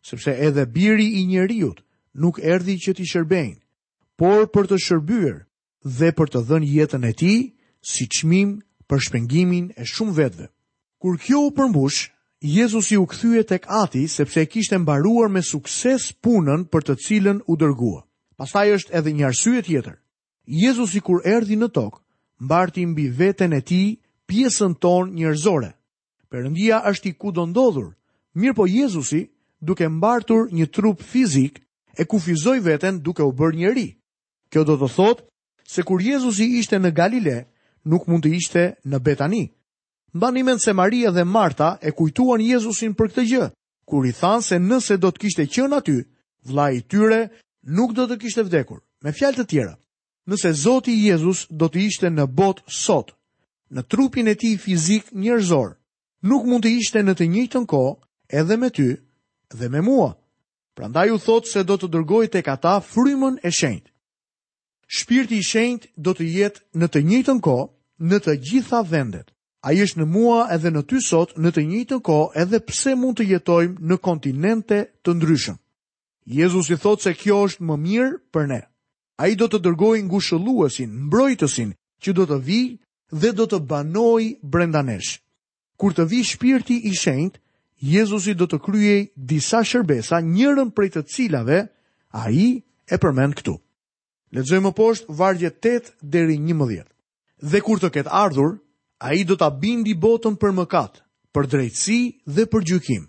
sepse 0.02 0.32
edhe 0.32 0.66
biri 0.66 1.06
i 1.20 1.26
njeriut 1.28 1.84
nuk 2.14 2.40
erdi 2.42 2.74
që 2.80 2.94
t'i 2.96 3.04
shërbejnë, 3.04 3.60
por 4.16 4.48
për 4.54 4.64
të 4.70 4.78
shërbyrë 4.86 5.40
dhe 5.98 6.10
për 6.16 6.28
të 6.32 6.40
dhenë 6.48 6.70
jetën 6.72 7.04
e 7.04 7.12
ti 7.12 7.34
si 7.84 8.08
qmim 8.08 8.52
për 8.88 9.02
shpengimin 9.08 9.66
e 9.76 9.84
shumë 9.86 10.14
vetëve. 10.18 10.46
Kur 11.02 11.18
kjo 11.20 11.40
u 11.48 11.50
përmbush, 11.52 12.08
Jezus 12.44 12.90
i 12.92 12.98
u 13.00 13.06
këthyje 13.08 13.42
tek 13.48 13.64
ati 13.82 14.02
sepse 14.08 14.42
e 14.42 14.46
kishtë 14.48 14.78
mbaruar 14.82 15.30
me 15.32 15.42
sukses 15.44 16.10
punën 16.24 16.64
për 16.72 16.82
të 16.88 16.94
cilën 17.04 17.38
u 17.48 17.56
dërgua. 17.60 18.02
Pastaj 18.36 18.66
është 18.76 18.94
edhe 18.98 19.12
një 19.16 19.26
arsye 19.30 19.62
tjetër. 19.64 19.96
Jezus 20.46 20.94
i 20.98 21.00
kur 21.00 21.22
erdi 21.24 21.56
në 21.56 21.68
tokë, 21.72 22.00
mbarti 22.44 22.86
mbi 22.90 23.06
veten 23.18 23.52
e 23.56 23.60
ti 23.68 23.82
pjesën 24.28 24.74
ton 24.80 25.12
njërzore. 25.16 25.70
Perëndia 26.30 26.82
është 26.90 27.06
i 27.10 27.14
ku 27.20 27.32
do 27.32 27.46
ndodhur, 27.48 27.90
mirë 28.34 28.56
po 28.58 28.64
Jezusi, 28.68 29.22
duke 29.60 29.88
mbartur 29.88 30.50
një 30.52 30.66
trup 30.72 31.00
fizik, 31.02 31.60
e 31.96 32.04
fizoj 32.04 32.60
veten 32.60 33.00
duke 33.00 33.22
u 33.22 33.32
bërë 33.32 33.56
njëri. 33.56 33.88
Kjo 34.50 34.64
do 34.64 34.74
të 34.76 34.88
thotë 34.96 35.22
se 35.64 35.82
kur 35.82 36.00
Jezusi 36.02 36.44
ishte 36.60 36.76
në 36.80 36.90
Galile, 36.92 37.38
nuk 37.84 38.06
mund 38.08 38.24
të 38.24 38.30
ishte 38.36 38.62
në 38.88 38.98
Betani. 39.04 39.44
Mba 40.14 40.30
nimen 40.30 40.58
se 40.58 40.72
Maria 40.72 41.10
dhe 41.10 41.24
Marta 41.24 41.78
e 41.82 41.90
kujtuan 41.92 42.40
Jezusin 42.40 42.94
për 42.94 43.06
këtë 43.12 43.24
gjë, 43.30 43.48
kur 43.86 44.06
i 44.06 44.12
thanë 44.12 44.44
se 44.48 44.58
nëse 44.58 44.96
do 45.02 45.10
të 45.10 45.20
kishte 45.24 45.44
qënë 45.50 45.76
aty, 45.82 45.96
vla 46.48 46.70
i 46.72 46.80
tyre 46.82 47.28
nuk 47.66 47.92
do 47.92 48.06
të 48.08 48.16
kishte 48.22 48.44
vdekur. 48.46 48.80
Me 49.04 49.12
fjalë 49.12 49.36
të 49.40 49.46
tjera, 49.50 49.74
nëse 50.28 50.52
Zoti 50.64 50.94
Jezus 51.04 51.46
do 51.50 51.68
të 51.68 51.78
ishte 51.88 52.10
në 52.10 52.24
bot 52.34 52.62
sot, 52.68 53.12
në 53.74 53.82
trupin 53.90 54.28
e 54.28 54.34
ti 54.38 54.54
fizik 54.58 55.10
njërzor, 55.12 55.74
nuk 56.30 56.46
mund 56.46 56.64
të 56.64 56.72
ishte 56.80 57.02
në 57.04 57.12
të 57.18 57.28
njëjtën 57.32 57.66
kohë 57.68 57.94
edhe 58.40 58.56
me 58.56 58.70
ty 58.70 58.88
dhe 59.52 59.68
me 59.68 59.80
mua. 59.80 60.14
Prandaj 60.74 61.10
u 61.14 61.18
thot 61.22 61.46
se 61.46 61.62
do 61.64 61.76
të 61.78 61.90
dërgoj 61.92 62.26
tek 62.32 62.48
ata 62.48 62.78
frymën 62.80 63.36
e 63.46 63.50
shenjtë 63.52 63.93
shpirti 64.86 65.38
i 65.38 65.42
shenjt 65.44 65.86
do 66.04 66.14
të 66.14 66.26
jetë 66.38 66.62
në 66.80 66.88
të 66.92 67.02
njëjtën 67.08 67.40
kohë 67.44 67.66
në 68.10 68.18
të 68.24 68.34
gjitha 68.48 68.80
vendet. 68.90 69.30
Ai 69.64 69.78
është 69.80 70.00
në 70.02 70.06
mua 70.12 70.46
edhe 70.52 70.70
në 70.74 70.82
ty 70.90 71.00
sot 71.00 71.34
në 71.40 71.50
të 71.56 71.62
njëjtën 71.70 72.00
kohë 72.00 72.40
edhe 72.42 72.58
pse 72.68 72.94
mund 73.00 73.16
të 73.18 73.26
jetojmë 73.30 73.88
në 73.88 73.96
kontinente 74.04 74.82
të 75.04 75.14
ndryshme. 75.16 75.56
Jezus 76.36 76.68
i 76.72 76.76
thotë 76.82 77.02
se 77.02 77.14
kjo 77.20 77.38
është 77.48 77.64
më 77.68 77.76
mirë 77.86 78.12
për 78.32 78.46
ne. 78.50 78.60
Ai 79.20 79.32
do 79.38 79.46
të 79.48 79.60
dërgojë 79.64 80.04
ngushëlluesin, 80.10 80.92
mbrojtësin, 81.06 81.72
që 82.02 82.12
do 82.16 82.24
të 82.26 82.38
vijë 82.46 82.78
dhe 83.20 83.30
do 83.38 83.44
të 83.46 83.60
banojë 83.70 84.34
brenda 84.42 84.82
nesh. 84.82 85.20
Kur 85.80 85.92
të 85.94 86.04
vijë 86.10 86.28
Shpirti 86.32 86.76
i 86.88 86.92
shenjt, 86.96 87.38
Jezusi 87.80 88.34
do 88.34 88.46
të 88.48 88.58
kryej 88.64 89.08
disa 89.16 89.60
shërbesa, 89.66 90.20
njërën 90.24 90.70
prej 90.76 90.90
të 90.96 91.02
cilave 91.12 91.58
ai 92.16 92.62
e 92.88 92.96
përmend 93.02 93.34
këtu. 93.40 93.58
Lexojmë 94.34 94.70
poshtë 94.74 95.14
vargje 95.14 95.48
8 95.62 95.92
deri 96.10 96.34
11. 96.42 96.80
Dhe 97.52 97.58
kur 97.62 97.78
të 97.78 97.90
ketë 97.94 98.10
ardhur, 98.10 98.56
ai 98.98 99.20
do 99.24 99.36
ta 99.38 99.46
bindi 99.62 99.94
botën 99.94 100.34
për 100.42 100.54
mëkat, 100.58 100.96
për 101.34 101.46
drejtësi 101.52 101.98
dhe 102.34 102.46
për 102.50 102.64
gjykim. 102.70 103.04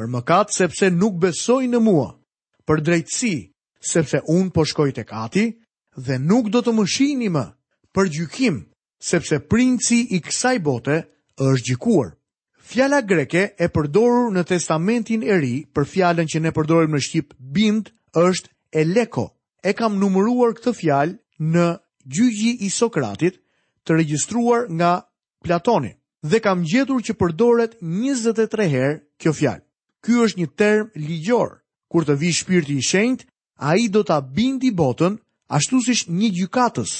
Për 0.00 0.08
mëkat 0.14 0.54
sepse 0.56 0.88
nuk 0.96 1.18
besoi 1.20 1.68
në 1.68 1.80
mua, 1.84 2.08
për 2.66 2.82
drejtësi 2.88 3.34
sepse 3.90 4.22
un 4.32 4.48
po 4.50 4.64
shkoj 4.70 4.90
tek 4.96 5.12
Ati 5.24 5.44
dhe 6.08 6.16
nuk 6.22 6.48
do 6.52 6.64
të 6.64 6.72
më 6.78 6.86
shihni 6.94 7.28
më, 7.36 7.44
për 7.92 8.10
gjykim 8.16 8.56
sepse 9.10 9.42
princi 9.52 9.98
i 10.16 10.22
kësaj 10.24 10.56
bote 10.64 11.02
është 11.44 11.66
gjykuar. 11.72 12.14
Fjala 12.70 13.02
greke 13.06 13.44
e 13.62 13.68
përdorur 13.70 14.32
në 14.32 14.46
Testamentin 14.48 15.22
e 15.22 15.36
Ri 15.36 15.54
për 15.74 15.84
fjalën 15.92 16.28
që 16.32 16.40
ne 16.42 16.52
përdorim 16.56 16.96
në 16.96 17.02
shqip 17.06 17.36
bind 17.38 17.92
është 18.28 18.48
eleko 18.82 19.28
e 19.68 19.74
kam 19.78 19.96
numëruar 20.00 20.52
këtë 20.58 20.72
fjalë 20.78 21.14
në 21.54 21.64
gjyqi 22.14 22.52
i 22.66 22.70
Sokratit 22.70 23.40
të 23.86 23.96
regjistruar 24.00 24.66
nga 24.78 24.90
Platoni 25.44 25.92
dhe 26.30 26.38
kam 26.44 26.62
gjetur 26.70 27.02
që 27.06 27.16
përdoret 27.18 27.72
23 27.82 28.68
herë 28.74 28.96
kjo 29.22 29.32
fjalë. 29.40 29.62
Ky 30.04 30.18
është 30.24 30.38
një 30.40 30.48
term 30.60 30.86
ligjor. 31.08 31.48
Kur 31.90 32.06
të 32.06 32.14
vi 32.20 32.30
shpirti 32.34 32.76
i 32.78 32.82
shenjtë, 32.88 33.26
ai 33.70 33.88
do 33.90 34.00
ta 34.06 34.20
bindi 34.20 34.70
botën 34.74 35.18
ashtu 35.56 35.80
siç 35.86 36.06
një 36.18 36.30
gjykatës 36.38 36.92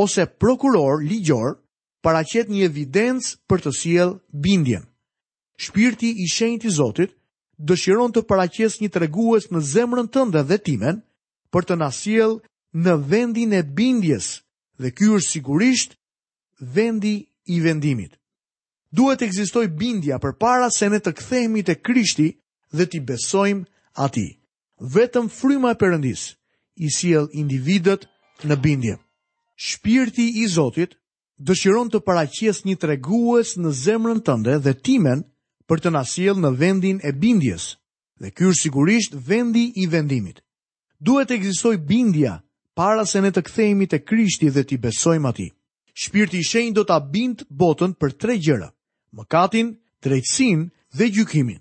ose 0.00 0.24
prokuror 0.42 1.04
ligjor 1.04 1.58
paraqet 2.04 2.48
një 2.52 2.64
evidencë 2.70 3.34
për 3.48 3.64
të 3.64 3.70
sjell 3.80 4.12
bindjen. 4.32 4.84
Shpirti 5.64 6.12
i 6.24 6.28
shenjtë 6.34 6.68
i 6.70 6.74
Zotit 6.80 7.12
dëshiron 7.68 8.12
të 8.12 8.24
paraqesë 8.28 8.80
një 8.82 8.92
tregues 8.96 9.48
në 9.52 9.60
zemrën 9.74 10.08
tënde 10.10 10.42
dhe 10.48 10.58
timen, 10.66 11.02
për 11.54 11.68
të 11.70 11.74
nasiel 11.78 12.32
në 12.84 12.94
vendin 13.12 13.52
e 13.54 13.62
bindjes 13.78 14.26
dhe 14.82 14.90
kjo 14.96 15.20
është 15.20 15.32
sigurisht 15.36 15.92
vendi 16.76 17.14
i 17.54 17.60
vendimit. 17.66 18.16
Duhet 18.98 19.22
e 19.22 19.28
gzistoj 19.30 19.66
bindja 19.78 20.18
për 20.22 20.34
para 20.42 20.66
se 20.74 20.86
ne 20.90 20.98
të 21.02 21.12
kthehemi 21.18 21.62
të 21.66 21.78
krishti 21.86 22.28
dhe 22.76 22.84
t'i 22.90 22.98
besojmë 23.08 23.66
ati. 24.04 24.26
Vetëm 24.94 25.28
fryma 25.38 25.70
e 25.74 25.78
përëndis 25.82 26.22
i 26.84 26.88
siel 26.90 27.28
individet 27.42 28.08
në 28.46 28.56
bindje. 28.64 28.96
Shpirti 29.66 30.26
i 30.42 30.48
Zotit 30.50 30.96
dëshiron 31.46 31.90
të 31.90 32.00
paraqjes 32.06 32.64
një 32.66 32.76
tregues 32.82 33.54
në 33.62 33.70
zemrën 33.84 34.20
tënde 34.26 34.54
dhe 34.64 34.74
timen 34.86 35.20
për 35.70 35.78
të 35.86 35.94
nasiel 35.98 36.34
në 36.42 36.50
vendin 36.62 36.98
e 37.06 37.12
bindjes 37.24 37.76
dhe 38.20 38.30
kjo 38.34 38.50
është 38.50 38.62
sigurisht 38.66 39.14
vendi 39.28 39.70
i 39.82 39.86
vendimit 39.94 40.42
duhet 41.06 41.28
të 41.28 41.36
ekzistoj 41.38 41.76
bindja 41.88 42.38
para 42.76 43.04
se 43.06 43.20
ne 43.20 43.28
të 43.32 43.42
kthejmi 43.48 43.86
të 43.90 44.00
krishti 44.08 44.48
dhe 44.54 44.62
t'i 44.64 44.78
besojmë 44.80 45.28
atij. 45.32 45.50
Shpirti 45.94 46.40
i 46.42 46.46
shenjë 46.48 46.74
do 46.78 46.84
t'a 46.88 46.98
bind 47.12 47.44
botën 47.60 47.92
për 48.00 48.14
tre 48.20 48.34
gjëra, 48.44 48.70
mëkatin, 49.18 49.74
drejtsin 50.02 50.70
dhe 50.98 51.06
gjykimin. 51.14 51.60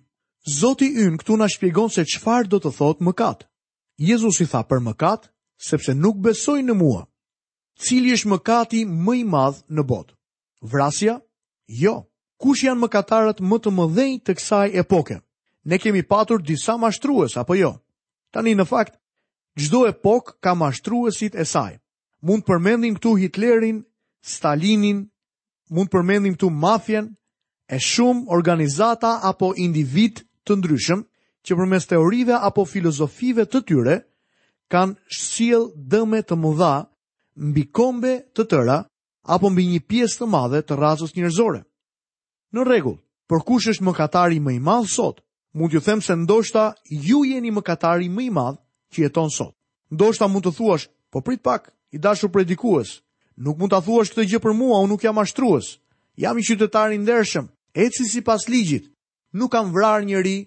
Zoti 0.59 0.87
ynë 1.03 1.19
këtu 1.21 1.37
na 1.37 1.47
shpjegon 1.51 1.91
se 1.93 2.05
çfarë 2.13 2.49
do 2.53 2.57
të 2.63 2.71
thotë 2.79 3.05
mëkat. 3.07 3.45
Jezus 4.01 4.39
i 4.43 4.47
tha 4.49 4.63
për 4.67 4.81
mëkat, 4.87 5.29
sepse 5.67 5.93
nuk 5.95 6.17
besoj 6.25 6.61
në 6.65 6.73
mua. 6.81 7.03
Cili 7.83 8.15
është 8.15 8.31
mëkati 8.33 8.81
më 9.05 9.13
i 9.19 9.23
madh 9.33 9.61
në 9.73 9.83
botë? 9.91 10.15
Vrasja? 10.71 11.19
Jo. 11.67 11.95
Kush 12.43 12.63
janë 12.65 12.81
mëkatarët 12.83 13.39
më 13.47 13.57
të 13.63 13.71
mëdhenj 13.77 14.17
të 14.25 14.33
kësaj 14.37 14.69
epoke? 14.83 15.19
Ne 15.69 15.77
kemi 15.79 16.01
patur 16.03 16.41
disa 16.43 16.75
mashtrues 16.81 17.37
apo 17.39 17.55
jo? 17.55 17.71
Tani 18.33 18.55
në 18.57 18.65
fakt 18.67 18.97
Gjdo 19.55 19.85
e 19.87 19.93
pok 19.93 20.37
ka 20.41 20.53
mashtruesit 20.53 21.35
e 21.35 21.45
saj. 21.45 21.77
Mund 22.25 22.41
përmendim 22.47 22.95
këtu 22.97 23.15
Hitlerin, 23.19 23.83
Stalinin, 24.23 25.05
mund 25.69 25.91
përmendim 25.91 26.33
këtu 26.33 26.49
mafjen, 26.49 27.11
e 27.69 27.77
shumë 27.77 28.31
organizata 28.33 29.19
apo 29.29 29.51
individ 29.57 30.23
të 30.47 30.57
ndryshëm, 30.57 31.03
që 31.45 31.57
përmes 31.59 31.87
teorive 31.91 32.39
apo 32.49 32.65
filozofive 32.65 33.45
të 33.45 33.61
tyre, 33.67 33.97
kanë 34.71 34.97
shqil 35.17 35.67
dëme 35.91 36.23
të 36.23 36.37
mëdha 36.43 36.73
mbi 37.49 37.63
kombe 37.75 38.13
të 38.35 38.45
tëra 38.51 38.79
apo 39.35 39.49
mbi 39.51 39.63
një 39.73 39.79
pjesë 39.89 40.17
të 40.21 40.25
madhe 40.33 40.63
të 40.63 40.77
razës 40.79 41.13
njërzore. 41.17 41.61
Në 42.55 42.65
regu, 42.67 42.95
për 43.29 43.43
kush 43.47 43.69
është 43.73 43.85
më 43.85 43.93
katari 43.97 44.39
më 44.39 44.55
i 44.57 44.59
madhë 44.69 44.89
sot, 44.93 45.21
mund 45.53 45.73
ju 45.75 45.81
them 45.81 46.01
se 46.01 46.15
ndoshta 46.15 46.71
ju 46.89 47.21
jeni 47.27 47.51
më 47.53 47.61
katari 47.61 48.09
më 48.09 48.21
i 48.23 48.29
madhë 48.39 48.62
që 48.93 49.07
jeton 49.09 49.31
sot. 49.33 49.53
Ndo 49.93 50.03
është 50.11 50.23
ta 50.23 50.27
mund 50.31 50.45
të 50.45 50.53
thuash, 50.57 50.85
po 51.11 51.19
prit 51.25 51.41
pak, 51.45 51.71
i 51.95 51.99
dashur 52.01 52.31
predikues, 52.33 52.99
nuk 53.43 53.57
mund 53.59 53.73
të 53.73 53.81
thuash 53.85 54.13
këtë 54.13 54.27
gjë 54.31 54.41
për 54.45 54.57
mua, 54.59 54.79
unë 54.83 54.93
nuk 54.93 55.03
jam 55.05 55.19
ashtrues, 55.21 55.67
jam 56.21 56.35
i 56.39 56.43
qytetar 56.45 56.93
i 56.95 56.99
ndershëm, 57.03 57.49
e 57.73 57.83
cësi 57.93 58.09
si 58.13 58.21
pas 58.27 58.45
ligjit, 58.49 58.85
nuk 59.37 59.51
kam 59.53 59.71
vrar 59.75 60.05
njëri, 60.05 60.37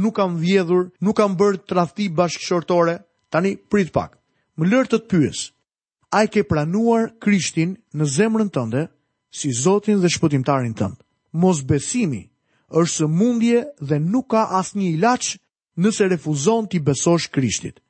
nuk 0.00 0.14
kam 0.16 0.38
vjedhur, 0.42 0.90
nuk 1.00 1.16
kam 1.18 1.36
bërë 1.40 1.64
trafti 1.70 2.08
bashkëshortore, 2.18 2.98
tani 3.32 3.54
prit 3.70 3.90
pak, 3.96 4.16
më 4.56 4.64
lërë 4.72 4.88
të 4.92 4.98
të 4.98 5.08
pyës, 5.12 5.44
a 6.14 6.24
i 6.24 6.28
ke 6.30 6.44
pranuar 6.48 7.10
krishtin 7.24 7.76
në 7.98 8.04
zemrën 8.16 8.50
tënde, 8.54 8.88
si 9.34 9.50
zotin 9.64 9.98
dhe 10.00 10.08
shpëtimtarin 10.14 10.76
tëndë. 10.78 11.00
mos 11.42 11.58
besimi 11.72 12.22
është 12.78 12.94
së 12.96 13.06
mundje 13.18 13.58
dhe 13.88 13.96
nuk 13.98 14.26
ka 14.30 14.42
asë 14.60 14.78
një 14.78 14.88
ilaqë 14.96 15.34
nëse 15.82 16.04
refuzon 16.12 16.68
të 16.70 16.78
besosh 16.86 17.26
krishtit. 17.34 17.80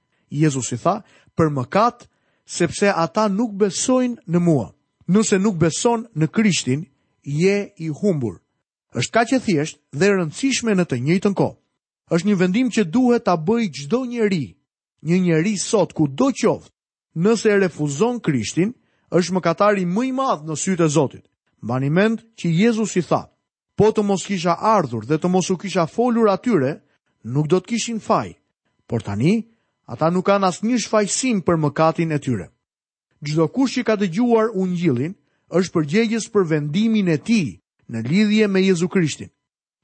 Jezus 0.40 0.72
i 0.74 0.78
tha, 0.82 1.00
për 1.36 1.50
mëkat, 1.56 2.06
sepse 2.44 2.90
ata 2.90 3.26
nuk 3.30 3.54
besojnë 3.60 4.26
në 4.30 4.40
mua. 4.42 4.66
Nëse 5.12 5.38
nuk 5.38 5.58
beson 5.60 6.06
në 6.18 6.28
Krishtin, 6.32 6.82
je 7.24 7.56
i 7.80 7.90
humbur. 8.02 8.40
Është 8.94 9.12
ka 9.14 9.22
që 9.30 9.40
thjesht 9.46 9.78
dhe 9.98 10.10
rëndësishme 10.12 10.74
në 10.76 10.84
të 10.90 10.98
njëjtën 11.06 11.34
kohë. 11.38 11.58
Është 12.14 12.28
një 12.28 12.36
vendim 12.42 12.68
që 12.72 12.84
duhet 12.92 13.24
ta 13.24 13.34
bëj 13.40 13.70
çdo 13.80 14.02
njeri. 14.10 14.44
Një 15.08 15.18
njeri 15.24 15.54
sot 15.60 15.92
kudo 15.96 16.28
qoftë, 16.36 16.70
nëse 17.24 17.48
e 17.52 17.60
refuzon 17.64 18.20
Krishtin, 18.24 18.74
është 19.16 19.32
më 19.32 19.40
më 19.96 20.04
i 20.04 20.12
madh 20.12 20.42
në 20.48 20.54
sytë 20.64 20.84
e 20.84 20.88
Zotit. 20.96 21.24
Mbani 21.64 21.90
mend 21.96 22.18
që 22.38 22.46
Jezusi 22.52 23.02
tha: 23.08 23.22
"Po 23.76 23.86
të 23.92 24.02
mos 24.04 24.26
kisha 24.26 24.54
ardhur 24.76 25.04
dhe 25.08 25.16
të 25.18 25.28
mos 25.28 25.50
u 25.50 25.56
kisha 25.56 25.86
folur 25.86 26.28
atyre, 26.28 26.72
nuk 27.34 27.46
do 27.48 27.58
të 27.60 27.66
kishin 27.70 28.00
faj." 28.00 28.34
Por 28.88 29.00
tani, 29.02 29.32
ata 29.86 30.10
nuk 30.10 30.26
kanë 30.26 30.48
asë 30.48 30.66
një 30.66 30.78
shfajsim 30.84 31.40
për 31.44 31.58
mëkatin 31.64 32.12
e 32.12 32.18
tyre. 32.20 32.46
Gjdo 33.24 33.48
kush 33.52 33.74
që 33.78 33.82
ka 33.88 33.96
të 34.00 34.06
gjuar 34.16 34.48
unë 34.52 34.76
gjilin, 34.80 35.14
është 35.56 35.72
përgjegjës 35.74 36.26
për 36.32 36.44
vendimin 36.52 37.08
e 37.12 37.18
ti 37.26 37.42
në 37.88 37.98
lidhje 38.08 38.46
me 38.48 38.60
Jezu 38.64 38.88
Krishtin. 38.88 39.30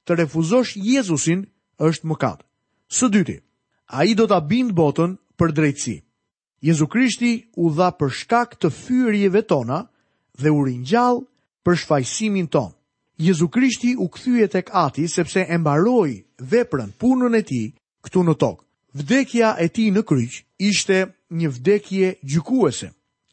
Të 0.06 0.12
refuzosh 0.24 0.74
Jezusin 0.76 1.46
është 1.78 2.06
mëkat. 2.10 2.40
Së 2.88 3.06
dyti, 3.12 3.36
a 3.92 4.04
i 4.08 4.14
do 4.16 4.26
të 4.26 4.38
bind 4.50 4.72
botën 4.74 5.16
për 5.38 5.52
drejtësi. 5.56 5.96
Jezu 6.60 6.86
Krishti 6.92 7.30
u 7.56 7.70
dha 7.72 7.90
për 7.96 8.10
shkak 8.20 8.56
të 8.60 8.68
fyrjeve 8.70 9.42
tona 9.48 9.84
dhe 10.40 10.50
u 10.52 10.64
rinjallë 10.64 11.22
për 11.64 11.78
shfajsimin 11.84 12.48
tonë. 12.48 12.74
Jezu 13.20 13.48
Krishti 13.52 13.94
u 14.00 14.08
këthyje 14.08 14.48
tek 14.48 14.70
ati 14.84 15.06
sepse 15.08 15.44
embaroi 15.48 16.24
veprën 16.52 16.92
punën 17.00 17.36
e 17.36 17.42
ti 17.48 17.62
këtu 18.04 18.20
në 18.24 18.34
tokë. 18.42 18.64
Vdekja 18.92 19.54
e 19.62 19.68
ti 19.70 19.84
në 19.94 20.02
kryq 20.02 20.40
ishte 20.58 20.96
një 21.30 21.48
vdekje 21.54 22.08
gjykuese. 22.26 22.88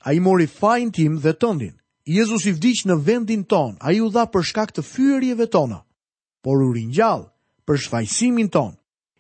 A 0.05 0.13
i 0.13 0.19
mori 0.19 0.45
fajn 0.47 0.91
tim 0.93 1.15
dhe 1.21 1.33
tëndin. 1.33 1.73
Jezus 2.05 2.45
i 2.45 2.51
vdic 2.53 2.83
në 2.85 2.97
vendin 3.03 3.41
ton, 3.43 3.73
a 3.81 3.89
i 3.91 3.97
u 4.01 4.09
dha 4.13 4.27
për 4.29 4.45
shkak 4.45 4.69
të 4.71 4.83
fyërjeve 4.85 5.47
tona, 5.51 5.79
por 6.45 6.61
u 6.63 6.69
rinjall 6.77 7.25
për 7.67 7.81
shfajsimin 7.83 8.47
ton. 8.53 8.75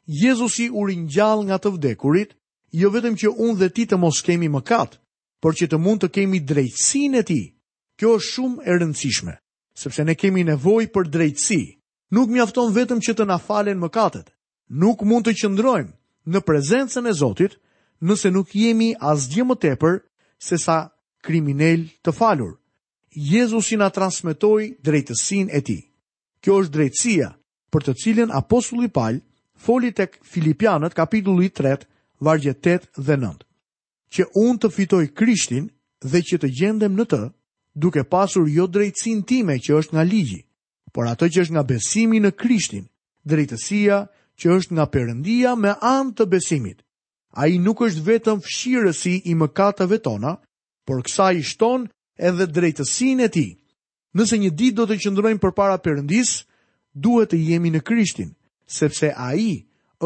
Jezusi 0.05 0.69
u 0.69 0.85
rinjall 0.87 1.41
nga 1.49 1.57
të 1.59 1.73
vdekurit, 1.73 2.37
jo 2.71 2.93
vetëm 2.93 3.17
që 3.19 3.33
unë 3.35 3.57
dhe 3.59 3.69
ti 3.73 3.87
të 3.91 3.97
mos 3.99 4.21
kemi 4.23 4.47
më 4.53 4.61
katë, 4.63 4.99
por 5.43 5.57
që 5.59 5.67
të 5.73 5.81
mund 5.83 6.05
të 6.05 6.11
kemi 6.15 6.39
drejtsin 6.39 7.17
e 7.19 7.25
ti. 7.27 7.41
Kjo 7.99 8.13
është 8.21 8.31
shumë 8.35 8.61
e 8.63 8.71
rëndësishme, 8.77 9.33
sepse 9.75 10.05
ne 10.05 10.13
kemi 10.15 10.45
nevoj 10.47 10.85
për 10.93 11.09
drejtsi. 11.11 11.57
Nuk 12.15 12.29
mjafton 12.31 12.71
vetëm 12.77 13.01
që 13.03 13.17
të 13.17 13.25
na 13.27 13.41
falen 13.41 13.81
më 13.81 13.89
katët. 13.89 14.29
Nuk 14.69 15.01
mund 15.03 15.25
të 15.27 15.33
qëndrojmë, 15.41 15.96
në 16.27 16.41
prezencën 16.43 17.07
e 17.07 17.13
Zotit, 17.15 17.55
nëse 18.03 18.29
nuk 18.33 18.51
jemi 18.55 18.91
asgjë 18.99 19.45
më 19.49 19.55
tepër 19.63 19.99
se 20.43 20.59
sa 20.59 20.79
kriminal 21.25 21.87
të 22.03 22.13
falur. 22.13 22.53
Jezusi 23.17 23.77
na 23.79 23.87
transmetoi 23.89 24.73
drejtësinë 24.85 25.53
e 25.57 25.61
tij. 25.65 25.79
Kjo 26.43 26.57
është 26.63 26.73
drejtësia 26.75 27.29
për 27.73 27.87
të 27.87 27.93
cilën 28.03 28.33
apostulli 28.37 28.91
Paul 28.93 29.21
foli 29.57 29.89
tek 29.97 30.19
Filipianët 30.21 30.93
kapitulli 30.93 31.49
3, 31.49 31.87
vargjet 32.21 32.61
8 32.61 32.93
dhe 33.07 33.17
9. 33.17 33.41
Që 34.13 34.27
unë 34.43 34.59
të 34.61 34.69
fitoj 34.75 35.03
Krishtin 35.17 35.71
dhe 36.05 36.21
që 36.21 36.37
të 36.43 36.51
gjendem 36.59 36.93
në 36.97 37.07
të, 37.09 37.21
duke 37.73 38.03
pasur 38.13 38.45
jo 38.49 38.67
drejtësinë 38.67 39.25
time 39.29 39.57
që 39.59 39.79
është 39.79 39.95
nga 39.97 40.03
ligji, 40.05 40.43
por 40.93 41.09
atë 41.09 41.31
që 41.33 41.41
është 41.43 41.55
nga 41.55 41.65
besimi 41.69 42.21
në 42.21 42.31
Krishtin, 42.39 42.85
drejtësia 43.29 44.03
e 44.05 44.16
që 44.41 44.49
është 44.57 44.73
nga 44.77 44.83
përëndia 44.93 45.51
me 45.61 45.71
anë 45.91 46.11
të 46.17 46.25
besimit. 46.31 46.81
A 47.41 47.47
i 47.53 47.57
nuk 47.61 47.81
është 47.85 48.03
vetëm 48.07 48.41
fshirësi 48.45 49.15
i 49.31 49.35
mëkatëve 49.37 49.99
tona, 50.05 50.35
por 50.87 51.03
kësa 51.05 51.29
i 51.39 51.43
shtonë 51.51 51.89
edhe 52.29 52.47
drejtësin 52.55 53.21
e 53.25 53.29
ti. 53.35 53.47
Nëse 54.17 54.39
një 54.41 54.51
ditë 54.59 54.77
do 54.79 54.85
të 54.89 54.97
qëndrojmë 55.03 55.41
për 55.43 55.53
para 55.59 55.77
përëndis, 55.85 56.35
duhet 56.95 57.31
të 57.33 57.39
jemi 57.49 57.71
në 57.73 57.81
Krishtin, 57.89 58.31
sepse 58.77 59.11
a 59.13 59.29
i 59.37 59.51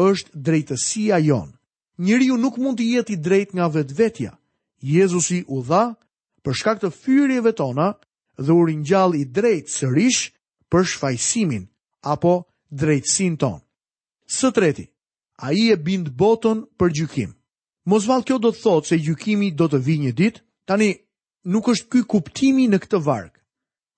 është 0.06 0.34
drejtësia 0.46 1.20
jonë. 1.26 1.54
Njëri 2.02 2.30
ju 2.32 2.36
nuk 2.40 2.56
mund 2.58 2.80
të 2.80 2.86
jetë 2.96 3.14
i 3.14 3.16
drejt 3.26 3.50
nga 3.56 3.68
vetë 3.74 3.96
vetja. 3.98 4.32
Jezusi 4.92 5.42
u 5.54 5.60
dha 5.62 5.84
për 6.42 6.56
shkak 6.58 6.80
të 6.82 6.90
fyrjeve 7.00 7.52
tona 7.60 7.92
dhe 8.42 8.52
u 8.56 8.64
rinjall 8.66 9.14
i 9.14 9.24
drejt 9.38 9.68
sërish 9.70 10.24
për 10.72 10.88
shfajsimin 10.92 11.68
apo 12.14 12.34
drejtsin 12.72 13.36
tonë. 13.38 13.60
Së 14.26 14.52
treti, 14.52 14.86
a 15.38 15.52
i 15.52 15.70
e 15.72 15.76
bind 15.76 16.12
botën 16.14 16.60
për 16.78 16.90
gjykim. 16.94 17.32
Mosval 17.90 18.22
kjo 18.22 18.38
do 18.38 18.52
të 18.54 18.60
thotë 18.62 18.88
se 18.92 18.98
gjykimi 19.02 19.50
do 19.58 19.66
të 19.68 19.80
vi 19.86 19.96
një 19.98 20.12
ditë, 20.20 20.42
tani 20.66 20.92
nuk 21.50 21.68
është 21.72 21.88
ky 21.90 22.02
kuptimi 22.06 22.68
në 22.70 22.78
këtë 22.84 23.00
vargë. 23.02 23.40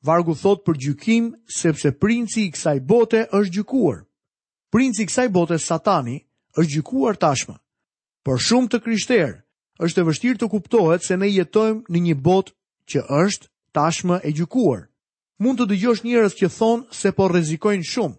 Vargu 0.04 0.34
thotë 0.36 0.64
për 0.64 0.78
gjykim 0.84 1.28
sepse 1.58 1.92
princi 2.00 2.44
i 2.46 2.52
kësaj 2.54 2.80
bote 2.88 3.26
është 3.36 3.54
gjykuar. 3.58 4.00
Princi 4.72 5.04
i 5.04 5.08
kësaj 5.08 5.28
bote 5.36 5.58
Satani 5.60 6.16
është 6.56 6.72
gjykuar 6.76 7.16
tashmë. 7.20 7.56
Por 8.24 8.40
shumë 8.40 8.70
të 8.72 8.80
krishterë 8.86 9.34
është 9.84 10.00
e 10.00 10.04
vështirë 10.08 10.40
të 10.40 10.48
kuptohet 10.54 11.04
se 11.04 11.16
ne 11.20 11.28
jetojmë 11.28 11.84
në 11.92 12.04
një 12.08 12.16
botë 12.24 12.54
që 12.90 13.04
është 13.20 13.48
tashmë 13.76 14.20
e 14.28 14.32
gjykuar. 14.38 14.84
Mund 15.42 15.58
të 15.60 15.68
dëgjosh 15.72 16.04
njerëz 16.08 16.36
që 16.40 16.50
thonë 16.56 16.88
se 16.96 17.12
po 17.12 17.28
rrezikojnë 17.28 17.84
shumë 17.92 18.18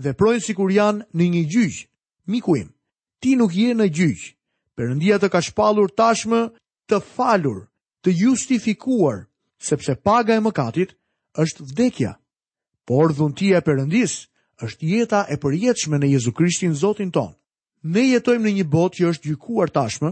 dhe 0.00 0.14
projnë 0.16 0.44
si 0.44 0.54
kur 0.56 0.72
janë 0.72 1.06
në 1.12 1.26
një 1.34 1.42
gjyqë, 1.52 1.84
miku 2.32 2.56
im, 2.56 2.68
ti 3.20 3.36
nuk 3.36 3.52
je 3.54 3.74
në 3.74 3.88
gjyqë, 3.96 4.30
përëndia 4.76 5.18
të 5.20 5.28
ka 5.32 5.40
shpalur 5.44 5.90
tashmë 5.98 6.42
të 6.88 7.00
falur, 7.14 7.64
të 8.02 8.10
justifikuar, 8.22 9.26
sepse 9.62 9.94
paga 10.04 10.36
e 10.36 10.40
mëkatit 10.42 10.96
është 11.44 11.66
vdekja, 11.70 12.14
por 12.88 13.12
dhuntia 13.14 13.60
e 13.60 13.66
përëndis 13.66 14.14
është 14.64 14.86
jeta 14.90 15.20
e 15.32 15.36
përjetëshme 15.42 15.98
në 16.00 16.08
Jezu 16.16 16.32
Krishtin 16.32 16.74
Zotin 16.74 17.10
tonë. 17.14 17.36
Ne 17.82 18.02
jetojmë 18.12 18.44
në 18.46 18.52
një 18.56 18.66
botë 18.70 18.96
që 18.98 19.08
është 19.12 19.28
gjykuar 19.28 19.70
tashmë 19.74 20.10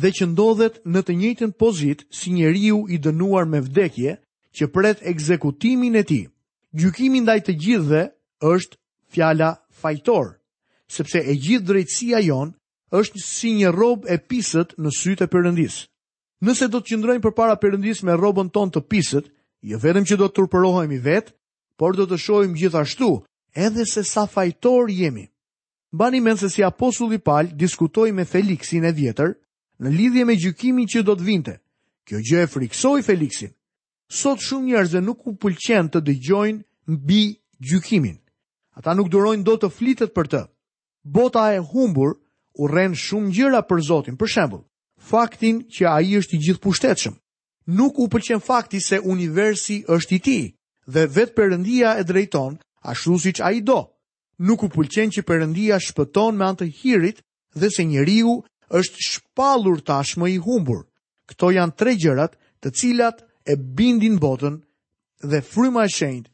dhe 0.00 0.10
që 0.16 0.26
ndodhet 0.32 0.80
në 0.84 1.00
të 1.06 1.12
njëjtën 1.20 1.52
pozitë 1.60 2.06
si 2.18 2.32
njeriu 2.32 2.82
i 2.92 2.98
dënuar 3.00 3.46
me 3.48 3.60
vdekje 3.64 4.16
që 4.56 4.66
pret 4.72 4.98
ekzekutimin 5.08 5.96
e 5.96 6.02
tij. 6.04 6.26
Gjykimi 6.76 7.22
ndaj 7.24 7.38
të 7.46 7.54
gjithëve 7.62 8.02
është 8.44 8.76
fjala 9.16 9.50
fajtor, 9.82 10.26
sepse 10.94 11.18
e 11.20 11.34
gjithë 11.40 11.64
drejtësia 11.70 12.20
jon 12.26 12.50
është 13.00 13.22
si 13.24 13.52
një 13.58 13.72
rob 13.74 14.04
e 14.12 14.18
pisët 14.30 14.76
në 14.76 14.90
sytë 14.98 15.24
e 15.26 15.30
përëndis. 15.32 15.76
Nëse 16.44 16.68
do 16.68 16.80
të 16.82 16.90
qëndrojmë 16.90 17.24
për 17.24 17.34
para 17.38 17.56
përëndis 17.60 18.02
me 18.04 18.16
robën 18.20 18.50
ton 18.52 18.70
të 18.70 18.82
pisët, 18.92 19.30
jo 19.64 19.78
vetëm 19.82 20.04
që 20.06 20.16
do 20.20 20.28
të 20.28 20.92
i 20.92 20.98
vetë, 21.08 21.32
por 21.78 21.96
do 21.96 22.04
të 22.06 22.16
shojmë 22.26 22.56
gjithashtu, 22.60 23.08
edhe 23.66 23.84
se 23.86 24.02
sa 24.04 24.26
fajtor 24.26 24.90
jemi. 24.92 25.26
Bani 25.92 26.20
men 26.20 26.36
se 26.36 26.48
si 26.50 26.62
apostulli 26.62 27.18
palë 27.18 27.56
diskutoj 27.56 28.12
me 28.12 28.24
Felixin 28.24 28.84
e 28.84 28.92
vjetër 28.92 29.32
në 29.80 29.88
lidhje 29.96 30.24
me 30.24 30.36
gjykimin 30.36 30.86
që 30.92 31.02
do 31.08 31.12
të 31.16 31.22
vinte. 31.24 31.54
Kjo 32.06 32.16
gjë 32.22 32.42
e 32.42 32.46
friksoj 32.52 33.02
Felixin. 33.04 33.52
Sot 34.08 34.40
shumë 34.44 34.66
njerëzë 34.70 35.00
nuk 35.04 35.26
u 35.28 35.34
pëlqen 35.40 35.88
të 35.90 36.04
dëgjojnë 36.04 36.64
mbi 36.92 37.22
gjykimin. 37.64 38.20
Ata 38.76 38.92
nuk 38.94 39.08
durojnë 39.08 39.44
do 39.48 39.54
të 39.56 39.70
flitet 39.72 40.12
për 40.14 40.28
të. 40.32 40.40
Bota 41.16 41.46
e 41.56 41.62
humbur 41.68 42.10
u 42.60 42.68
ren 42.68 42.92
shumë 42.94 43.32
gjëra 43.32 43.62
për 43.70 43.80
Zotin, 43.88 44.16
për 44.20 44.28
shembul, 44.34 44.62
faktin 45.08 45.62
që 45.72 45.86
a 45.88 45.96
i 46.04 46.16
është 46.20 46.36
i 46.36 46.40
gjithë 46.46 46.62
pushtetëshëm. 46.66 47.14
Nuk 47.78 47.98
u 48.04 48.08
pëlqen 48.12 48.42
fakti 48.44 48.80
se 48.84 49.00
universi 49.00 49.78
është 49.96 50.16
i 50.16 50.20
ti, 50.26 50.38
dhe 50.92 51.06
vetë 51.16 51.34
përëndia 51.38 51.94
e 52.00 52.04
drejton, 52.10 52.58
ashtu 52.92 53.16
si 53.22 53.32
që 53.38 53.44
a 53.44 53.50
i 53.56 53.62
do. 53.64 53.78
Nuk 54.44 54.66
u 54.66 54.70
pëlqen 54.76 55.14
që 55.16 55.24
përëndia 55.28 55.80
shpëton 55.86 56.36
me 56.36 56.44
antë 56.50 56.68
hirit 56.80 57.24
dhe 57.56 57.70
se 57.72 57.84
njeriu 57.88 58.36
është 58.80 59.06
shpalur 59.10 59.80
tashmë 59.88 60.28
i 60.36 60.36
humbur. 60.44 60.84
Këto 61.28 61.54
janë 61.56 61.76
tre 61.80 61.96
gjërat 61.96 62.36
të 62.62 62.72
cilat 62.78 63.24
e 63.50 63.56
bindin 63.78 64.20
botën 64.22 64.60
dhe 65.30 65.40
fryma 65.52 65.86
e 65.88 65.92
shenjt 65.96 66.28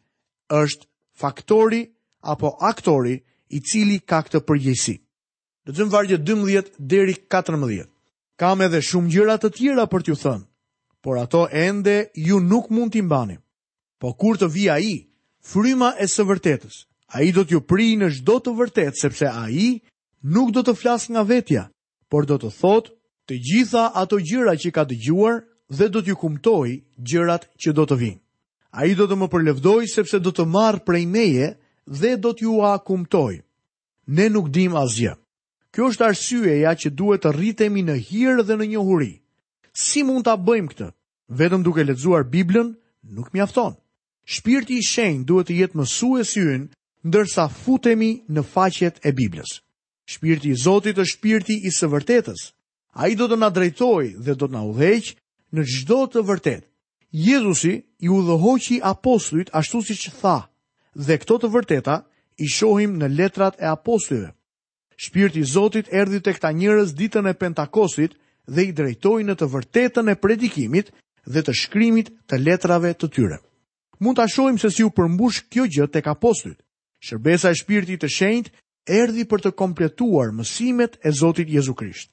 është 0.63 0.85
faktori 1.23 1.85
apo 2.23 2.57
aktori 2.63 3.19
i 3.57 3.61
cili 3.61 3.99
ka 4.07 4.23
këtë 4.25 4.41
përgjegjësi. 4.49 4.95
Në 5.69 5.75
të 5.77 5.87
vargje 5.93 6.19
12 6.27 6.73
deri 6.79 7.17
14. 7.31 7.85
Kam 8.41 8.63
edhe 8.65 8.81
shumë 8.83 9.11
gjëra 9.13 9.37
të 9.43 9.51
tjera 9.59 9.85
për 9.87 10.03
t'ju 10.07 10.17
thënë, 10.23 10.47
por 11.03 11.19
ato 11.21 11.45
ende 11.51 11.97
ju 12.15 12.41
nuk 12.41 12.71
mund 12.71 12.95
t'i 12.95 13.03
mbani. 13.05 13.37
Po 14.01 14.15
kur 14.19 14.39
të 14.41 14.49
vi 14.51 14.69
ai, 14.71 14.93
fryma 15.47 15.93
e 16.03 16.09
së 16.11 16.25
vërtetës, 16.27 16.75
ai 17.15 17.29
do 17.35 17.45
t'ju 17.45 17.61
prijë 17.69 17.99
në 18.01 18.09
çdo 18.19 18.39
të 18.43 18.57
vërtetë 18.59 18.99
sepse 19.03 19.29
ai 19.31 19.77
nuk 20.23 20.51
do 20.55 20.63
të 20.67 20.75
flas 20.81 21.07
nga 21.11 21.23
vetja, 21.23 21.69
por 22.11 22.27
do 22.27 22.39
të 22.41 22.51
thotë 22.59 22.95
të 23.29 23.39
gjitha 23.47 23.85
ato 24.03 24.19
gjëra 24.19 24.57
që 24.59 24.73
ka 24.75 24.87
dëgjuar 24.91 25.43
dhe 25.79 25.87
do 25.89 26.03
t'ju 26.03 26.17
kumtoj 26.19 26.81
gjërat 26.99 27.47
që 27.63 27.71
do 27.77 27.87
të 27.87 27.97
vinë. 28.03 28.21
A 28.75 28.87
i 28.89 28.95
do 28.97 29.05
të 29.07 29.17
më 29.21 29.27
përlevdoj 29.29 29.85
sepse 29.95 30.17
do 30.19 30.33
të 30.33 30.47
marë 30.49 30.81
prej 30.87 31.05
meje 31.07 31.47
dhe 31.87 32.17
do 32.17 32.33
t'ju 32.33 32.61
a 32.63 32.79
kumtoj. 32.79 33.43
Ne 34.07 34.29
nuk 34.29 34.49
dim 34.53 34.75
asgjë. 34.77 35.13
Kjo 35.75 35.89
është 35.91 36.05
arsyeja 36.07 36.73
që 36.77 36.89
duhet 36.99 37.23
të 37.25 37.33
rritemi 37.33 37.83
në 37.83 37.97
hirë 38.11 38.43
dhe 38.45 38.57
në 38.59 38.67
njohuri. 38.75 39.13
Si 39.73 40.03
mund 40.05 40.25
ta 40.25 40.35
bëjmë 40.37 40.71
këtë? 40.71 40.89
Vetëm 41.39 41.63
duke 41.65 41.85
lexuar 41.85 42.27
Biblën, 42.29 42.75
nuk 43.15 43.33
mjafton. 43.33 43.73
Shpirti 44.29 44.77
i 44.79 44.85
shenjë 44.85 45.25
duhet 45.25 45.49
të 45.49 45.55
jetë 45.61 45.79
mësues 45.79 46.37
e 46.37 46.43
ynë, 46.55 46.69
ndërsa 47.09 47.49
futemi 47.63 48.13
në 48.31 48.43
faqet 48.53 49.01
e 49.01 49.11
Biblës. 49.17 49.59
Shpirti 50.13 50.53
i 50.53 50.59
Zotit 50.61 50.99
është 50.99 51.13
shpirti 51.17 51.55
i 51.65 51.71
së 51.73 51.89
vërtetës. 51.89 52.43
Ai 52.93 53.17
do 53.17 53.31
të 53.31 53.39
na 53.41 53.49
drejtojë 53.51 54.19
dhe 54.21 54.35
do 54.37 54.47
të 54.47 54.53
na 54.53 54.63
udhëheq 54.69 55.15
në 55.57 55.63
çdo 55.73 56.01
të 56.13 56.21
vërtetë. 56.29 56.69
Jezusi 57.27 57.75
i 58.05 58.09
udhëhoqi 58.13 58.77
apostujt 58.93 59.49
ashtu 59.57 59.81
siç 59.89 60.11
tha: 60.21 60.52
dhe 60.95 61.17
këto 61.19 61.39
të 61.43 61.49
vërteta 61.53 61.95
i 62.39 62.49
shohim 62.49 62.99
në 63.01 63.09
letrat 63.17 63.57
e 63.61 63.67
apostujve. 63.69 64.33
Shpirti 64.97 65.41
i 65.41 65.45
Zotit 65.49 65.89
erdhi 65.93 66.21
tek 66.21 66.39
ta 66.41 66.53
njerëz 66.53 66.93
ditën 66.95 67.29
e 67.29 67.35
Pentakostit 67.35 68.13
dhe 68.47 68.63
i 68.69 68.73
drejtoi 68.73 69.25
në 69.25 69.35
të 69.41 69.49
vërtetën 69.51 70.11
e 70.13 70.19
predikimit 70.21 70.93
dhe 71.27 71.43
të 71.43 71.53
shkrimit 71.57 72.13
të 72.29 72.39
letrave 72.39 72.93
të 72.95 73.09
tyre. 73.09 73.39
Mund 73.99 74.17
ta 74.17 74.27
shohim 74.29 74.59
se 74.59 74.71
si 74.71 74.85
u 74.85 74.91
përmbush 74.91 75.47
kjo 75.51 75.65
gjë 75.71 75.89
tek 75.93 76.07
apostujt. 76.13 76.59
Shërbesa 77.03 77.51
e 77.51 77.55
Shpirtit 77.59 78.03
të 78.03 78.09
Shenjtë 78.09 78.53
erdhi 78.87 79.25
për 79.25 79.43
të 79.47 79.53
kompletuar 79.59 80.31
mësimet 80.35 81.01
e 81.03 81.11
Zotit 81.11 81.49
Jezu 81.49 81.75
Krisht. 81.75 82.11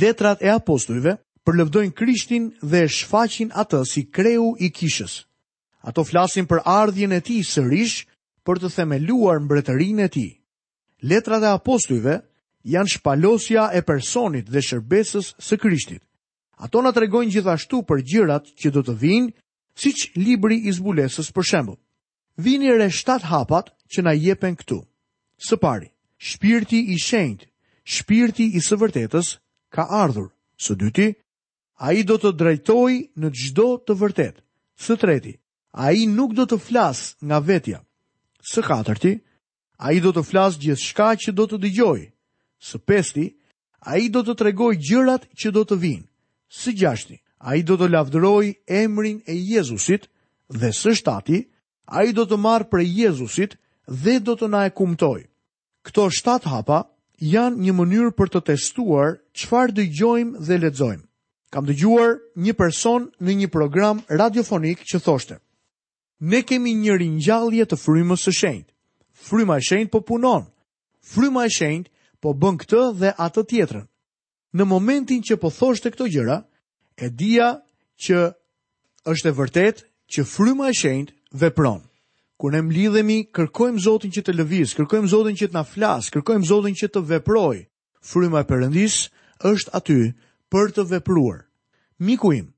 Letrat 0.00 0.42
e 0.42 0.48
apostujve 0.48 1.16
përlëvdojnë 1.44 1.92
Krishtin 1.92 2.50
dhe 2.62 2.84
e 2.84 2.88
shfaqin 2.88 3.52
atë 3.52 3.82
si 3.84 4.06
kreu 4.10 4.54
i 4.58 4.70
kishës. 4.72 5.26
Ato 5.84 6.04
flasin 6.04 6.46
për 6.48 6.62
ardhjen 6.64 7.12
e 7.12 7.20
tij 7.20 7.44
sërish, 7.44 8.06
për 8.44 8.58
të 8.60 8.70
themeluar 8.76 9.38
mbretërinë 9.40 10.04
e 10.04 10.08
tij. 10.12 10.30
Letrat 11.08 11.42
e 11.44 11.52
apostujve 11.56 12.18
janë 12.74 12.92
shpalosja 12.96 13.70
e 13.76 13.80
personit 13.88 14.50
dhe 14.52 14.62
shërbesës 14.64 15.32
së 15.40 15.58
Krishtit. 15.60 16.02
Ato 16.62 16.82
na 16.84 16.92
tregojnë 16.96 17.32
gjithashtu 17.34 17.80
për 17.88 18.04
gjërat 18.12 18.52
që 18.60 18.70
do 18.76 18.84
të 18.86 18.94
vinë, 19.00 19.32
siç 19.80 20.04
libri 20.20 20.60
i 20.68 20.72
zbulesës 20.76 21.32
për 21.34 21.48
shembull. 21.50 21.80
Vini 22.44 22.70
re 22.76 22.90
shtat 22.90 23.26
hapat 23.32 23.72
që 23.92 24.04
na 24.04 24.12
jepen 24.14 24.56
këtu. 24.60 24.78
Së 25.38 25.58
pari, 25.60 25.88
shpirti 26.18 26.84
i 26.94 26.98
shenjtë, 27.00 27.48
shpirti 27.96 28.50
i 28.54 28.60
së 28.64 28.76
vërtetës 28.80 29.34
ka 29.74 29.88
ardhur. 30.04 30.28
Së 30.56 30.76
dyti, 30.78 31.08
a 31.82 31.90
i 31.92 32.04
do 32.06 32.14
të 32.20 32.30
drejtoj 32.38 32.92
në 33.18 33.30
gjdo 33.40 33.66
të 33.88 33.96
vërtet. 34.02 34.36
Së 34.78 34.96
treti, 35.02 35.34
a 35.72 35.90
i 35.92 36.06
nuk 36.06 36.36
do 36.38 36.46
të 36.46 36.60
flas 36.62 37.16
nga 37.22 37.40
vetja 37.42 37.83
së 38.44 38.62
katërti, 38.68 39.10
a 39.80 39.92
i 39.96 40.00
do 40.04 40.12
të 40.14 40.22
flasë 40.28 40.60
gjithë 40.62 40.82
shka 40.88 41.08
që 41.24 41.32
do 41.38 41.46
të 41.50 41.58
dëgjoj, 41.64 42.00
së 42.70 42.80
pesti, 42.88 43.24
a 43.88 43.98
i 44.00 44.08
do 44.12 44.22
të 44.24 44.34
tregoj 44.40 44.72
gjërat 44.84 45.24
që 45.40 45.52
do 45.56 45.62
të 45.68 45.78
vinë, 45.84 46.04
së 46.60 46.74
gjashti, 46.80 47.16
a 47.44 47.56
i 47.58 47.62
do 47.68 47.76
të 47.76 47.88
lavdëroj 47.92 48.44
emrin 48.82 49.18
e 49.28 49.34
Jezusit 49.34 50.06
dhe 50.60 50.70
së 50.76 50.94
shtati, 51.00 51.40
a 51.88 52.04
i 52.08 52.14
do 52.16 52.24
të 52.24 52.38
marë 52.46 52.68
prej 52.72 52.86
Jezusit 53.02 53.56
dhe 54.04 54.18
do 54.24 54.36
të 54.36 54.48
na 54.52 54.64
e 54.68 54.70
kumtoj. 54.76 55.20
Këto 55.84 56.06
shtatë 56.16 56.48
hapa 56.52 56.82
janë 57.20 57.60
një 57.64 57.72
mënyrë 57.80 58.12
për 58.16 58.32
të 58.36 58.44
testuar 58.52 59.18
qëfar 59.36 59.74
dëgjojmë 59.76 60.44
dhe 60.46 60.60
ledzojmë. 60.62 61.04
Kam 61.52 61.66
dëgjuar 61.68 62.16
një 62.44 62.54
person 62.58 63.10
në 63.22 63.36
një 63.40 63.48
program 63.54 64.00
radiofonik 64.08 64.80
që 64.88 65.00
thoshte. 65.04 65.36
Ne 66.20 66.42
kemi 66.46 66.74
një 66.78 66.96
ringjallje 67.00 67.64
të 67.70 67.78
frymës 67.80 68.22
së 68.26 68.32
shenjtë. 68.40 68.70
Fryma 69.26 69.56
e 69.58 69.64
shenjtë 69.66 69.90
po 69.92 70.00
punon. 70.06 70.44
Fryma 71.02 71.46
e 71.46 71.50
shenjtë 71.50 71.90
po 72.22 72.34
bën 72.40 72.58
këtë 72.60 72.82
dhe 73.00 73.10
atë 73.20 73.44
tjetrën. 73.50 73.86
Në 74.54 74.64
momentin 74.70 75.22
që 75.26 75.36
po 75.42 75.50
thoshte 75.50 75.90
këto 75.90 76.06
gjëra, 76.14 76.36
e 76.96 77.08
dija 77.10 77.48
që 78.04 78.18
është 79.10 79.28
e 79.32 79.36
vërtetë 79.40 79.84
që 80.14 80.24
fryma 80.34 80.68
e 80.70 80.76
shenjtë 80.78 81.14
vepron. 81.42 81.80
Kur 82.38 82.52
ne 82.52 82.60
mlidhemi, 82.62 83.22
kërkojmë 83.34 83.80
Zotin 83.84 84.10
që 84.14 84.22
të 84.26 84.34
lëviz, 84.38 84.74
kërkojmë 84.78 85.10
Zotin 85.10 85.36
që 85.38 85.48
të 85.50 85.54
na 85.56 85.64
flas, 85.64 86.10
kërkojmë 86.14 86.46
Zotin 86.48 86.74
që 86.76 86.90
të 86.94 87.02
veprojë. 87.10 87.64
Fryma 88.04 88.44
e 88.44 88.46
Perëndis 88.48 89.00
është 89.48 89.72
aty 89.78 89.98
për 90.52 90.74
të 90.76 90.84
vepruar. 90.92 91.44
Miku 92.04 92.34
im, 92.36 92.50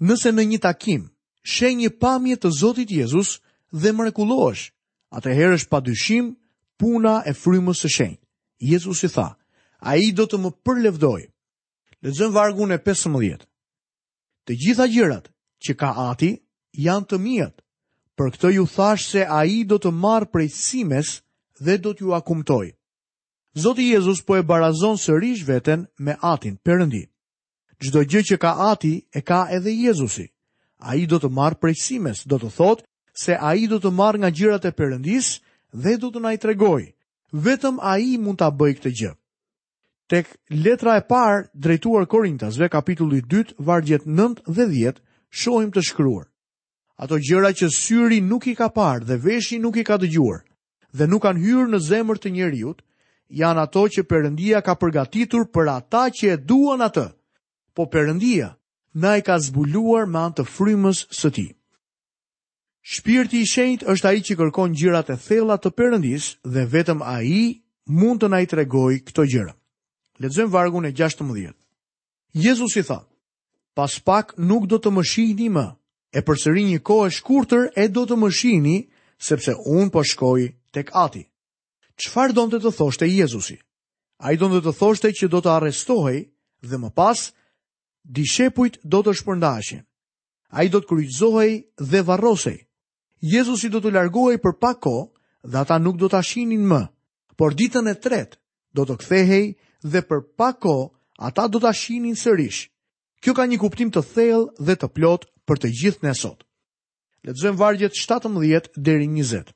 nëse 0.00 0.32
në 0.32 0.46
një 0.50 0.60
takim, 0.64 1.04
sheh 1.46 1.70
një 1.78 1.92
pamje 2.02 2.36
të 2.42 2.50
Zotit 2.58 2.90
Jezus 2.90 3.36
dhe 3.70 3.92
mrekullohesh. 3.94 4.72
Atëherë 5.16 5.54
është 5.60 5.70
pa 5.70 5.78
dyshim 5.86 6.32
puna 6.80 7.12
e 7.24 7.32
frymës 7.38 7.84
së 7.84 7.90
shenjtë. 7.96 8.22
Jezus 8.72 9.04
i 9.06 9.08
tha: 9.14 9.28
"A 9.78 9.94
i 10.02 10.08
do 10.18 10.26
të 10.26 10.40
më 10.42 10.50
përlevdoj?" 10.66 11.20
Lexojmë 12.02 12.34
vargu 12.34 12.66
në 12.66 12.78
15. 12.86 13.46
Të 14.46 14.54
gjitha 14.62 14.86
gjërat 14.94 15.30
që 15.64 15.72
ka 15.80 15.92
Ati 16.10 16.32
janë 16.86 17.06
të 17.10 17.18
mia. 17.26 17.48
Për 18.16 18.32
këtë 18.34 18.50
ju 18.56 18.66
thash 18.74 19.06
se 19.12 19.22
a 19.28 19.40
i 19.44 19.62
do 19.68 19.76
të 19.78 19.90
marë 20.02 20.28
prej 20.32 20.48
simes 20.56 21.22
dhe 21.60 21.76
do 21.78 21.92
t'ju 21.94 22.14
akumtoj. 22.16 22.66
Zoti 23.62 23.86
Jezus 23.92 24.22
po 24.26 24.36
e 24.36 24.42
barazon 24.42 24.96
së 25.00 25.14
rish 25.22 25.44
veten 25.48 25.86
me 25.98 26.16
atin 26.32 26.56
përëndi. 26.66 27.06
Gjdo 27.80 28.00
gjë 28.10 28.22
që 28.30 28.36
ka 28.42 28.50
ati 28.72 28.94
e 29.16 29.20
ka 29.22 29.46
edhe 29.52 29.70
Jezusi 29.72 30.26
a 30.78 30.94
i 30.96 31.06
do 31.06 31.18
të 31.18 31.30
marë 31.32 31.74
simes, 31.74 32.24
do 32.26 32.38
të 32.38 32.50
thotë 32.56 32.84
se 33.14 33.34
a 33.40 33.54
i 33.56 33.66
do 33.66 33.78
të 33.80 33.90
marë 33.92 34.18
nga 34.20 34.30
gjirat 34.30 34.64
e 34.68 34.72
përëndis 34.76 35.40
dhe 35.72 35.96
do 35.98 36.10
të 36.12 36.20
nëjë 36.20 36.40
tregoj. 36.40 36.84
Vetëm 37.32 37.78
a 37.82 37.96
i 37.98 38.18
mund 38.20 38.38
të 38.38 38.50
bëjë 38.56 38.76
këtë 38.78 38.90
gjë. 38.98 39.10
Tek 40.08 40.26
letra 40.52 40.96
e 40.96 41.02
parë 41.08 41.48
drejtuar 41.52 42.06
Korintasve 42.06 42.68
kapitulli 42.70 43.22
2 43.24 43.54
vargjet 43.58 44.04
9 44.06 44.42
dhe 44.46 44.66
10 44.70 45.00
shohim 45.30 45.72
të 45.74 45.82
shkruar. 45.82 46.28
Ato 46.96 47.18
gjëra 47.18 47.50
që 47.52 47.66
syri 47.76 48.20
nuk 48.22 48.46
i 48.46 48.54
ka 48.54 48.68
parë 48.68 49.04
dhe 49.04 49.16
veshi 49.24 49.58
nuk 49.58 49.76
i 49.76 49.84
ka 49.84 49.96
dëgjuar 50.00 50.44
dhe 50.96 51.06
nuk 51.10 51.22
kanë 51.26 51.40
hyrë 51.42 51.70
në 51.72 51.78
zemër 51.84 52.16
të 52.22 52.30
njerëzit, 52.32 52.78
janë 53.28 53.60
ato 53.64 53.82
që 53.92 54.02
Perëndia 54.08 54.62
ka 54.64 54.74
përgatitur 54.80 55.48
për 55.52 55.68
ata 55.74 56.06
që 56.14 56.30
e 56.32 56.36
duan 56.40 56.80
atë. 56.84 57.08
Po 57.74 57.84
Perëndia 57.92 58.52
na 58.96 59.16
i 59.20 59.22
ka 59.22 59.36
zbuluar 59.38 60.08
me 60.08 60.18
anë 60.24 60.38
të 60.40 60.44
frymës 60.56 61.02
së 61.18 61.30
tij. 61.36 61.50
Shpirti 62.86 63.42
i 63.44 63.48
shenjtë 63.50 63.84
është 63.92 64.08
ai 64.08 64.20
që 64.24 64.36
kërkon 64.38 64.72
gjërat 64.78 65.10
e 65.12 65.16
thella 65.26 65.56
të 65.60 65.72
Perëndis 65.76 66.30
dhe 66.54 66.62
vetëm 66.72 67.00
ai 67.04 67.60
mund 67.98 68.22
të 68.22 68.30
na 68.32 68.38
i 68.44 68.48
tregoj 68.50 68.94
këto 69.10 69.26
gjëra. 69.32 69.52
Lexojmë 70.22 70.52
vargun 70.54 70.88
e 70.88 70.94
16. 70.96 71.52
Jezus 72.46 72.76
i 72.80 72.84
tha: 72.88 73.00
Pas 73.76 73.98
pak 74.06 74.32
nuk 74.40 74.64
do 74.70 74.78
të 74.80 74.94
më 74.94 75.02
shihni 75.12 75.48
më. 75.52 75.66
E 76.16 76.22
përsëri 76.24 76.62
një 76.70 76.80
kohë 76.86 77.08
e 77.08 77.12
shkurtër 77.16 77.64
e 77.76 77.84
do 77.92 78.06
të 78.08 78.16
më 78.22 78.30
shihni 78.38 78.76
sepse 79.28 79.52
unë 79.76 79.90
po 79.92 80.04
shkoj 80.08 80.46
tek 80.72 80.88
Ati. 81.04 81.26
Çfarë 82.00 82.32
donte 82.36 82.56
të 82.62 82.72
thoshte 82.78 83.04
Jezusi? 83.10 83.58
Ai 84.24 84.36
donte 84.40 84.62
të 84.64 84.72
thoshte 84.78 85.10
që 85.12 85.28
do 85.34 85.42
të 85.42 85.50
arrestohej 85.58 86.22
dhe 86.68 86.76
më 86.80 86.90
pas 86.96 87.28
dishepujt 88.08 88.78
do 88.86 89.02
të 89.02 89.12
shpërndashin. 89.20 89.82
A 90.54 90.62
i 90.64 90.70
do 90.70 90.80
të 90.80 90.86
kryqzohej 90.90 91.52
dhe 91.90 92.00
varrosej. 92.06 92.58
Jezus 93.20 93.64
i 93.66 93.72
do 93.72 93.80
të 93.82 93.90
largohej 93.96 94.38
për 94.42 94.54
pak 94.62 94.80
ko 94.86 94.96
dhe 95.42 95.56
ata 95.58 95.78
nuk 95.82 95.98
do 95.98 96.08
të 96.10 96.18
ashinin 96.20 96.62
më, 96.68 96.82
por 97.36 97.54
ditën 97.54 97.88
e 97.90 97.94
tret 98.00 98.36
do 98.76 98.86
të 98.86 98.94
kthehej 99.02 99.46
dhe 99.82 100.00
për 100.08 100.20
pak 100.36 100.60
ko 100.62 100.76
ata 101.18 101.46
do 101.48 101.58
të 101.58 101.68
ashinin 101.70 102.14
sërish. 102.18 102.68
Kjo 103.22 103.34
ka 103.34 103.46
një 103.48 103.58
kuptim 103.58 103.90
të 103.90 104.02
thell 104.14 104.46
dhe 104.66 104.74
të 104.76 104.88
plot 104.94 105.26
për 105.48 105.56
të 105.58 105.68
gjithë 105.80 106.06
ne 106.06 106.14
sot. 106.14 106.44
Letëzëm 107.26 107.56
vargjet 107.58 107.94
17 107.96 108.76
deri 108.76 109.08
20. 109.10 109.50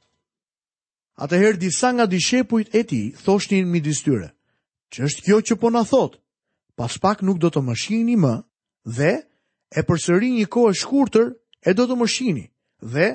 Atëherë 1.20 1.60
disa 1.60 1.92
nga 1.92 2.06
dishepujt 2.08 2.74
e 2.74 2.82
ti 2.88 3.00
thoshtin 3.24 3.68
midis 3.70 4.00
tyre, 4.02 4.32
që 4.90 4.98
është 5.06 5.22
kjo 5.26 5.38
që 5.46 5.54
po 5.60 5.68
në 5.70 5.82
thotë, 5.90 6.16
pas 6.80 6.96
pak 6.98 7.20
nuk 7.20 7.36
do 7.44 7.50
të 7.52 7.60
më 7.66 7.74
shihni 7.76 8.14
më 8.16 8.34
dhe 8.96 9.10
e 9.68 9.82
përsëri 9.84 10.30
një 10.38 10.46
kohë 10.54 10.72
shkurtër 10.80 11.26
e 11.60 11.70
do 11.76 11.84
të 11.84 11.94
më 12.00 12.06
shihni 12.08 12.44
dhe 12.94 13.08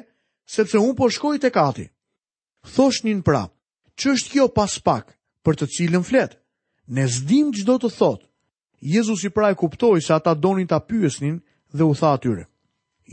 sepse 0.56 0.78
unë 0.78 0.94
po 1.00 1.10
shkoj 1.10 1.40
një 1.42 1.50
në 1.50 1.90
Thoshnin 2.76 3.20
që 3.26 3.38
ç'është 4.00 4.30
kjo 4.32 4.46
pas 4.58 4.74
pak 4.86 5.06
për 5.46 5.54
të 5.58 5.66
cilën 5.74 6.04
flet? 6.06 6.32
Ne 6.88 7.08
zdim 7.08 7.52
çdo 7.54 7.78
të 7.78 7.90
thot. 7.98 8.22
Jezus 8.82 9.24
i 9.24 9.30
pra 9.30 9.50
e 9.50 9.56
kuptoi 9.58 10.02
se 10.02 10.14
ata 10.14 10.34
donin 10.34 10.68
ta 10.68 10.80
pyesnin 10.80 11.42
dhe 11.74 11.84
u 11.84 11.94
tha 11.96 12.14
atyre: 12.14 12.46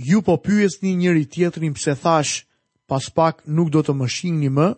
Ju 0.09 0.23
po 0.23 0.37
pyesni 0.37 0.97
njëri 0.97 1.25
tjetrin 1.33 1.75
pse 1.75 1.95
thash 1.95 2.45
pas 2.89 3.05
pak 3.17 3.43
nuk 3.47 3.71
do 3.73 3.81
të 3.83 3.93
më 3.93 4.07
shihni 4.09 4.51
më 4.59 4.69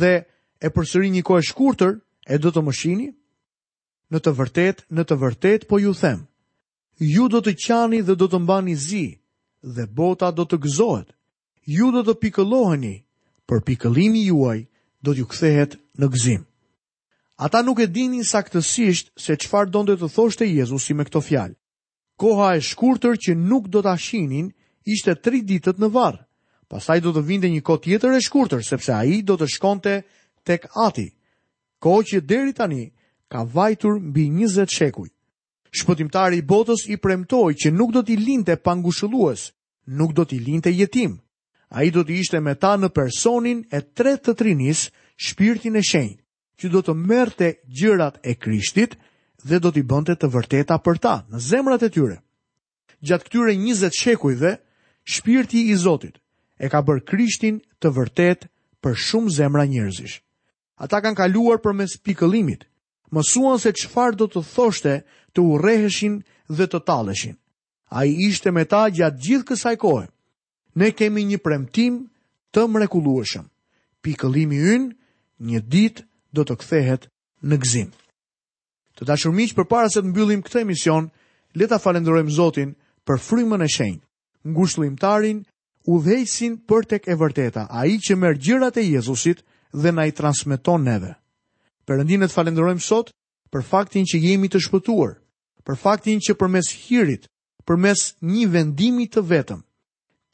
dhe 0.00 0.14
e 0.60 0.68
përsëri 0.74 1.08
një 1.10 1.22
kohë 1.22 1.42
shkurtër 1.50 1.92
e 2.26 2.36
do 2.42 2.50
të 2.50 2.60
më 2.62 2.72
shihni? 2.80 3.08
në 4.12 4.20
të 4.20 4.32
vërtet, 4.36 4.82
në 4.92 5.04
të 5.08 5.16
vërtet, 5.22 5.64
po 5.70 5.78
ju 5.80 5.94
them. 5.96 6.20
Ju 7.00 7.28
do 7.32 7.40
të 7.40 7.54
qani 7.64 8.02
dhe 8.04 8.14
do 8.14 8.28
të 8.28 8.40
mbani 8.44 8.76
zi, 8.76 9.06
dhe 9.62 9.88
bota 9.96 10.28
do 10.30 10.44
të 10.44 10.58
gëzohet. 10.62 11.08
Ju 11.66 11.88
do 11.94 12.02
të 12.04 12.18
pikëlloheni, 12.22 12.96
për 13.48 13.62
pikëllimi 13.66 14.26
juaj 14.28 14.60
do 15.02 15.14
t'ju 15.14 15.26
kthehet 15.30 15.78
në 15.98 16.06
gëzim. 16.12 16.42
Ata 17.42 17.60
nuk 17.64 17.80
e 17.82 17.86
dinin 17.90 18.24
saktësisht 18.26 19.10
se 19.18 19.36
qfar 19.40 19.70
do 19.72 19.80
të 19.88 19.96
thoshte 20.14 20.46
Jezusi 20.46 20.94
me 20.94 21.06
këto 21.08 21.22
fjalë. 21.24 21.56
Koha 22.20 22.52
e 22.56 22.60
shkurtër 22.62 23.16
që 23.18 23.32
nuk 23.38 23.70
do 23.72 23.82
t'a 23.82 23.94
ashinin, 23.96 24.52
ishte 24.84 25.14
tri 25.22 25.40
ditët 25.42 25.80
në 25.82 25.88
varë. 25.94 26.22
Pasaj 26.70 27.00
do 27.04 27.10
të 27.14 27.22
vinde 27.28 27.48
një 27.50 27.62
kohë 27.66 27.82
tjetër 27.84 28.18
e 28.18 28.20
shkurtër, 28.22 28.62
sepse 28.64 28.92
a 28.94 29.02
i 29.04 29.22
do 29.26 29.34
të 29.38 29.48
shkonte 29.56 29.94
tek 30.46 30.68
ati. 30.86 31.08
Kohë 31.82 32.04
që 32.10 32.20
deri 32.22 32.52
tani, 32.54 32.84
ka 33.32 33.44
vajtur 33.54 33.94
mbi 34.12 34.26
20 34.30 34.68
shekuj. 34.78 35.08
Shpëtimtari 35.78 36.36
i 36.42 36.44
botës 36.52 36.82
i 36.92 36.98
premtoi 37.00 37.54
që 37.56 37.70
nuk 37.72 37.94
do 37.96 38.02
t'i 38.04 38.18
linte 38.20 38.58
pangushëllues, 38.66 39.44
nuk 39.98 40.10
do 40.16 40.24
t'i 40.28 40.40
linte 40.48 40.68
jetim. 40.68 41.12
A 41.72 41.78
i 41.88 41.90
do 41.96 42.04
t'i 42.04 42.18
ishte 42.20 42.40
me 42.44 42.52
ta 42.60 42.74
në 42.76 42.90
personin 42.98 43.64
e 43.76 43.80
tre 43.96 44.12
të 44.20 44.34
trinis, 44.40 44.82
shpirtin 45.26 45.78
e 45.80 45.82
shenj, 45.90 46.12
që 46.60 46.66
do 46.74 46.82
të 46.84 46.92
merte 47.10 47.48
gjërat 47.78 48.20
e 48.30 48.34
krishtit 48.42 48.98
dhe 49.48 49.56
do 49.64 49.72
t'i 49.72 49.80
bënte 49.92 50.12
të 50.20 50.28
vërteta 50.34 50.76
për 50.84 50.96
ta 51.04 51.14
në 51.32 51.38
zemrat 51.48 51.86
e 51.88 51.90
tyre. 51.94 52.18
Gjatë 53.06 53.24
këtyre 53.28 53.54
20 53.64 53.96
shekujve, 54.02 54.50
shpirti 55.14 55.60
i 55.72 55.76
zotit 55.84 56.20
e 56.62 56.68
ka 56.68 56.84
bërë 56.84 57.06
krishtin 57.08 57.62
të 57.80 57.88
vërtet 57.96 58.44
për 58.84 58.92
shumë 59.06 59.32
zemra 59.40 59.64
njërzish. 59.72 60.20
Ata 60.84 61.00
kanë 61.02 61.16
kaluar 61.22 61.58
për 61.64 61.74
mes 61.80 61.96
pikëlimit, 62.06 62.68
mësuan 63.12 63.60
se 63.60 63.72
qëfar 63.76 64.16
do 64.16 64.26
të 64.32 64.40
thoshte 64.54 64.94
të 65.36 65.44
ureheshin 65.52 66.18
dhe 66.48 66.66
të 66.68 66.80
taleshin. 66.88 67.36
A 67.92 68.04
i 68.08 68.12
ishte 68.28 68.50
me 68.52 68.64
ta 68.72 68.86
gjatë 68.88 69.20
gjithë 69.24 69.46
kësaj 69.50 69.74
kohë. 69.82 70.06
Ne 70.80 70.88
kemi 70.96 71.22
një 71.28 71.38
premtim 71.44 71.98
të 72.54 72.64
mrekulueshëm. 72.72 73.44
Pikëllimi 74.02 74.60
ynë, 74.74 74.88
një 75.48 75.60
ditë 75.72 76.02
do 76.34 76.42
të 76.48 76.54
kthehet 76.62 77.02
në 77.44 77.56
gzim. 77.62 77.90
Të 78.96 79.02
dashur 79.08 79.32
miq, 79.36 79.52
përpara 79.56 79.90
se 79.92 80.00
të 80.00 80.08
mbyllim 80.08 80.40
këtë 80.44 80.62
emision, 80.64 81.10
leta 81.56 81.78
falendrojmë 81.80 82.30
falenderojmë 82.30 82.36
Zotin 82.36 82.70
për 83.06 83.18
frymën 83.26 83.64
e 83.64 83.68
shenjtë, 83.76 84.06
ngushëllimtarin, 84.52 85.44
dhejsin 85.84 86.56
për 86.68 86.82
tek 86.88 87.08
e 87.10 87.16
vërteta, 87.18 87.66
ai 87.68 87.98
që 87.98 88.16
merr 88.16 88.38
gjërat 88.38 88.76
e 88.78 88.86
Jezusit 88.86 89.42
dhe 89.82 89.90
na 89.92 90.06
i 90.08 90.12
transmeton 90.14 90.84
neve. 90.86 91.12
Perëndinë 91.90 92.28
të 92.28 92.34
falenderojmë 92.36 92.84
sot 92.86 93.08
për 93.54 93.64
faktin 93.68 94.04
që 94.10 94.18
jemi 94.24 94.48
të 94.52 94.60
shpëtuar, 94.66 95.16
për 95.68 95.78
faktin 95.84 96.20
që 96.22 96.36
përmes 96.42 96.68
hirit, 96.84 97.24
përmes 97.70 98.04
një 98.34 98.44
vendimi 98.52 99.06
të 99.14 99.22
vetëm, 99.32 99.62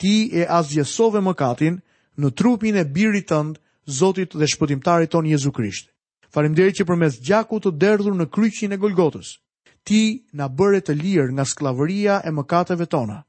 ti 0.00 0.12
e 0.32 0.44
azgjësove 0.58 1.22
mëkatin 1.28 1.78
në 2.20 2.30
trupin 2.40 2.76
e 2.76 2.84
birit 2.98 3.30
tënd, 3.32 3.58
Zotit 3.88 4.34
dhe 4.36 4.44
shpëtimtarit 4.52 5.08
ton 5.14 5.24
Jezu 5.24 5.48
Krisht. 5.56 5.86
Faleminderit 6.34 6.76
që 6.76 6.84
përmes 6.90 7.14
gjakut 7.24 7.62
të 7.64 7.70
derdhur 7.84 8.16
në 8.18 8.26
kryqin 8.34 8.74
e 8.76 8.78
Golgotës, 8.82 9.30
ti 9.88 10.00
na 10.36 10.48
bëre 10.58 10.82
të 10.84 10.96
lirë 10.98 11.30
nga 11.38 11.46
skllavëria 11.48 12.18
e 12.28 12.32
mëkateve 12.36 12.84
tona. 12.92 13.22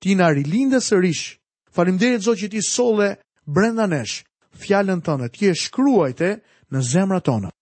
Ti 0.00 0.16
na 0.16 0.30
rilindë 0.32 0.80
sërish. 0.86 1.26
Faleminderit 1.76 2.24
Zot 2.24 2.40
që 2.40 2.48
ti 2.54 2.62
solle 2.70 3.10
brenda 3.44 3.84
nesh 3.92 4.22
fjalën 4.64 5.04
tënde, 5.04 5.28
ti 5.36 5.50
e 5.50 5.52
shkruajte 5.64 6.30
në 6.72 6.80
zemrat 6.94 7.28
tona. 7.28 7.52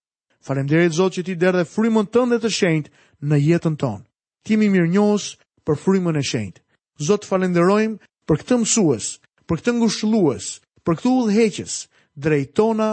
Falemderit, 0.45 0.93
Zot 0.93 1.15
që 1.17 1.23
ti 1.25 1.33
derdhe 1.41 1.63
frymën 1.65 2.05
tënde 2.13 2.37
të 2.43 2.51
shenjt 2.53 2.89
në 3.25 3.39
jetën 3.47 3.77
tonë. 3.81 4.03
Ti 4.45 4.57
mirë 4.61 4.73
mirënjohës 4.75 5.25
për 5.65 5.79
frymën 5.83 6.19
e 6.19 6.21
shenjt. 6.31 6.59
Zot 7.07 7.25
falenderojmë 7.25 7.97
për 8.29 8.43
këtë 8.43 8.57
mësues, 8.61 9.07
për 9.49 9.57
këtë 9.61 9.73
ngushëllues, 9.79 10.45
për 10.85 10.99
këtë 10.99 11.13
udhëheqës 11.21 11.79
drejtona 12.27 12.91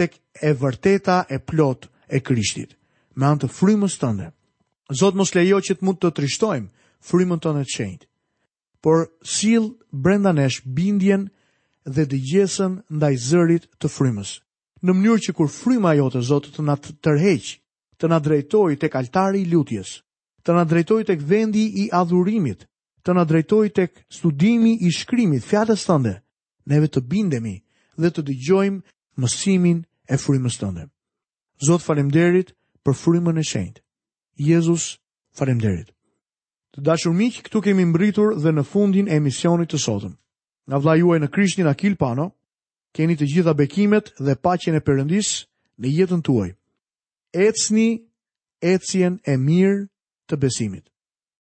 tek 0.00 0.16
e 0.48 0.54
vërteta 0.62 1.18
e 1.28 1.38
plot 1.50 1.90
e 2.16 2.22
Krishtit. 2.24 2.72
Me 3.18 3.28
anë 3.28 3.44
të 3.44 3.52
frymës 3.58 3.98
tënde. 4.00 4.30
Zot 5.00 5.14
mos 5.20 5.34
lejo 5.36 5.60
që 5.68 5.76
të 5.76 5.84
mund 5.88 6.00
të 6.00 6.14
trishtojmë 6.16 6.72
frymën 7.10 7.44
tënde 7.44 7.66
të 7.68 7.74
shenjt. 7.76 8.08
Por 8.84 9.04
sill 9.36 9.68
brenda 10.06 10.32
nesh 10.40 10.62
bindjen 10.80 11.28
dhe 11.84 12.08
dëgjesën 12.14 12.80
ndaj 12.96 13.14
zërit 13.28 13.68
të 13.76 13.92
frymës 13.96 14.34
në 14.84 14.92
mënyrë 14.92 15.22
që 15.26 15.32
kur 15.38 15.48
fryma 15.52 15.94
jote 15.96 16.20
Zotit 16.28 16.52
të 16.58 16.62
na 16.68 16.74
tërheq, 16.82 17.46
të 17.98 18.08
na 18.12 18.18
drejtoj 18.20 18.74
tek 18.82 18.98
altari 19.00 19.40
i 19.42 19.48
lutjes, 19.48 19.94
të 20.44 20.52
na 20.56 20.64
drejtoj 20.68 21.00
tek 21.08 21.22
vendi 21.30 21.62
i 21.82 21.86
adhurimit, 22.00 22.66
të 23.04 23.14
na 23.16 23.24
drejtoj 23.28 23.66
tek 23.76 24.02
studimi 24.12 24.74
i 24.84 24.92
shkrimit 24.92 25.44
fjalës 25.48 25.86
tënde. 25.88 26.14
Neve 26.68 26.88
të 26.88 27.00
bindemi 27.12 27.54
dhe 28.00 28.10
të 28.12 28.24
dëgjojmë 28.28 29.20
mësimin 29.20 29.80
e 30.12 30.18
frymës 30.20 30.60
tënde. 30.60 30.84
Zot 31.64 31.84
faleminderit 31.84 32.52
për 32.84 32.96
frymën 33.00 33.40
e 33.40 33.44
shenjtë. 33.50 33.80
Jezus, 34.48 34.86
faleminderit. 35.36 35.92
Të 36.74 36.82
dashur 36.88 37.12
miq, 37.14 37.40
këtu 37.46 37.60
kemi 37.68 37.84
mbritur 37.88 38.36
dhe 38.42 38.52
në 38.56 38.64
fundin 38.66 39.08
e 39.08 39.16
emisionit 39.20 39.70
të 39.70 39.80
sotëm. 39.84 40.16
Nga 40.68 40.78
vllai 40.80 40.98
juaj 41.00 41.20
në 41.22 41.28
Krishtin 41.34 41.68
Akil 41.72 41.96
Pano. 42.00 42.32
Keni 42.94 43.14
të 43.20 43.26
gjitha 43.32 43.52
bekimet 43.60 44.10
dhe 44.26 44.34
paqen 44.48 44.76
e 44.78 44.82
Perëndisë 44.88 45.40
në 45.84 45.92
jetën 45.98 46.22
tuaj. 46.28 46.48
Ecni 47.46 47.88
ecjen 48.74 49.18
e 49.34 49.38
mirë 49.48 49.80
të 50.30 50.44
besimit. 50.46 50.88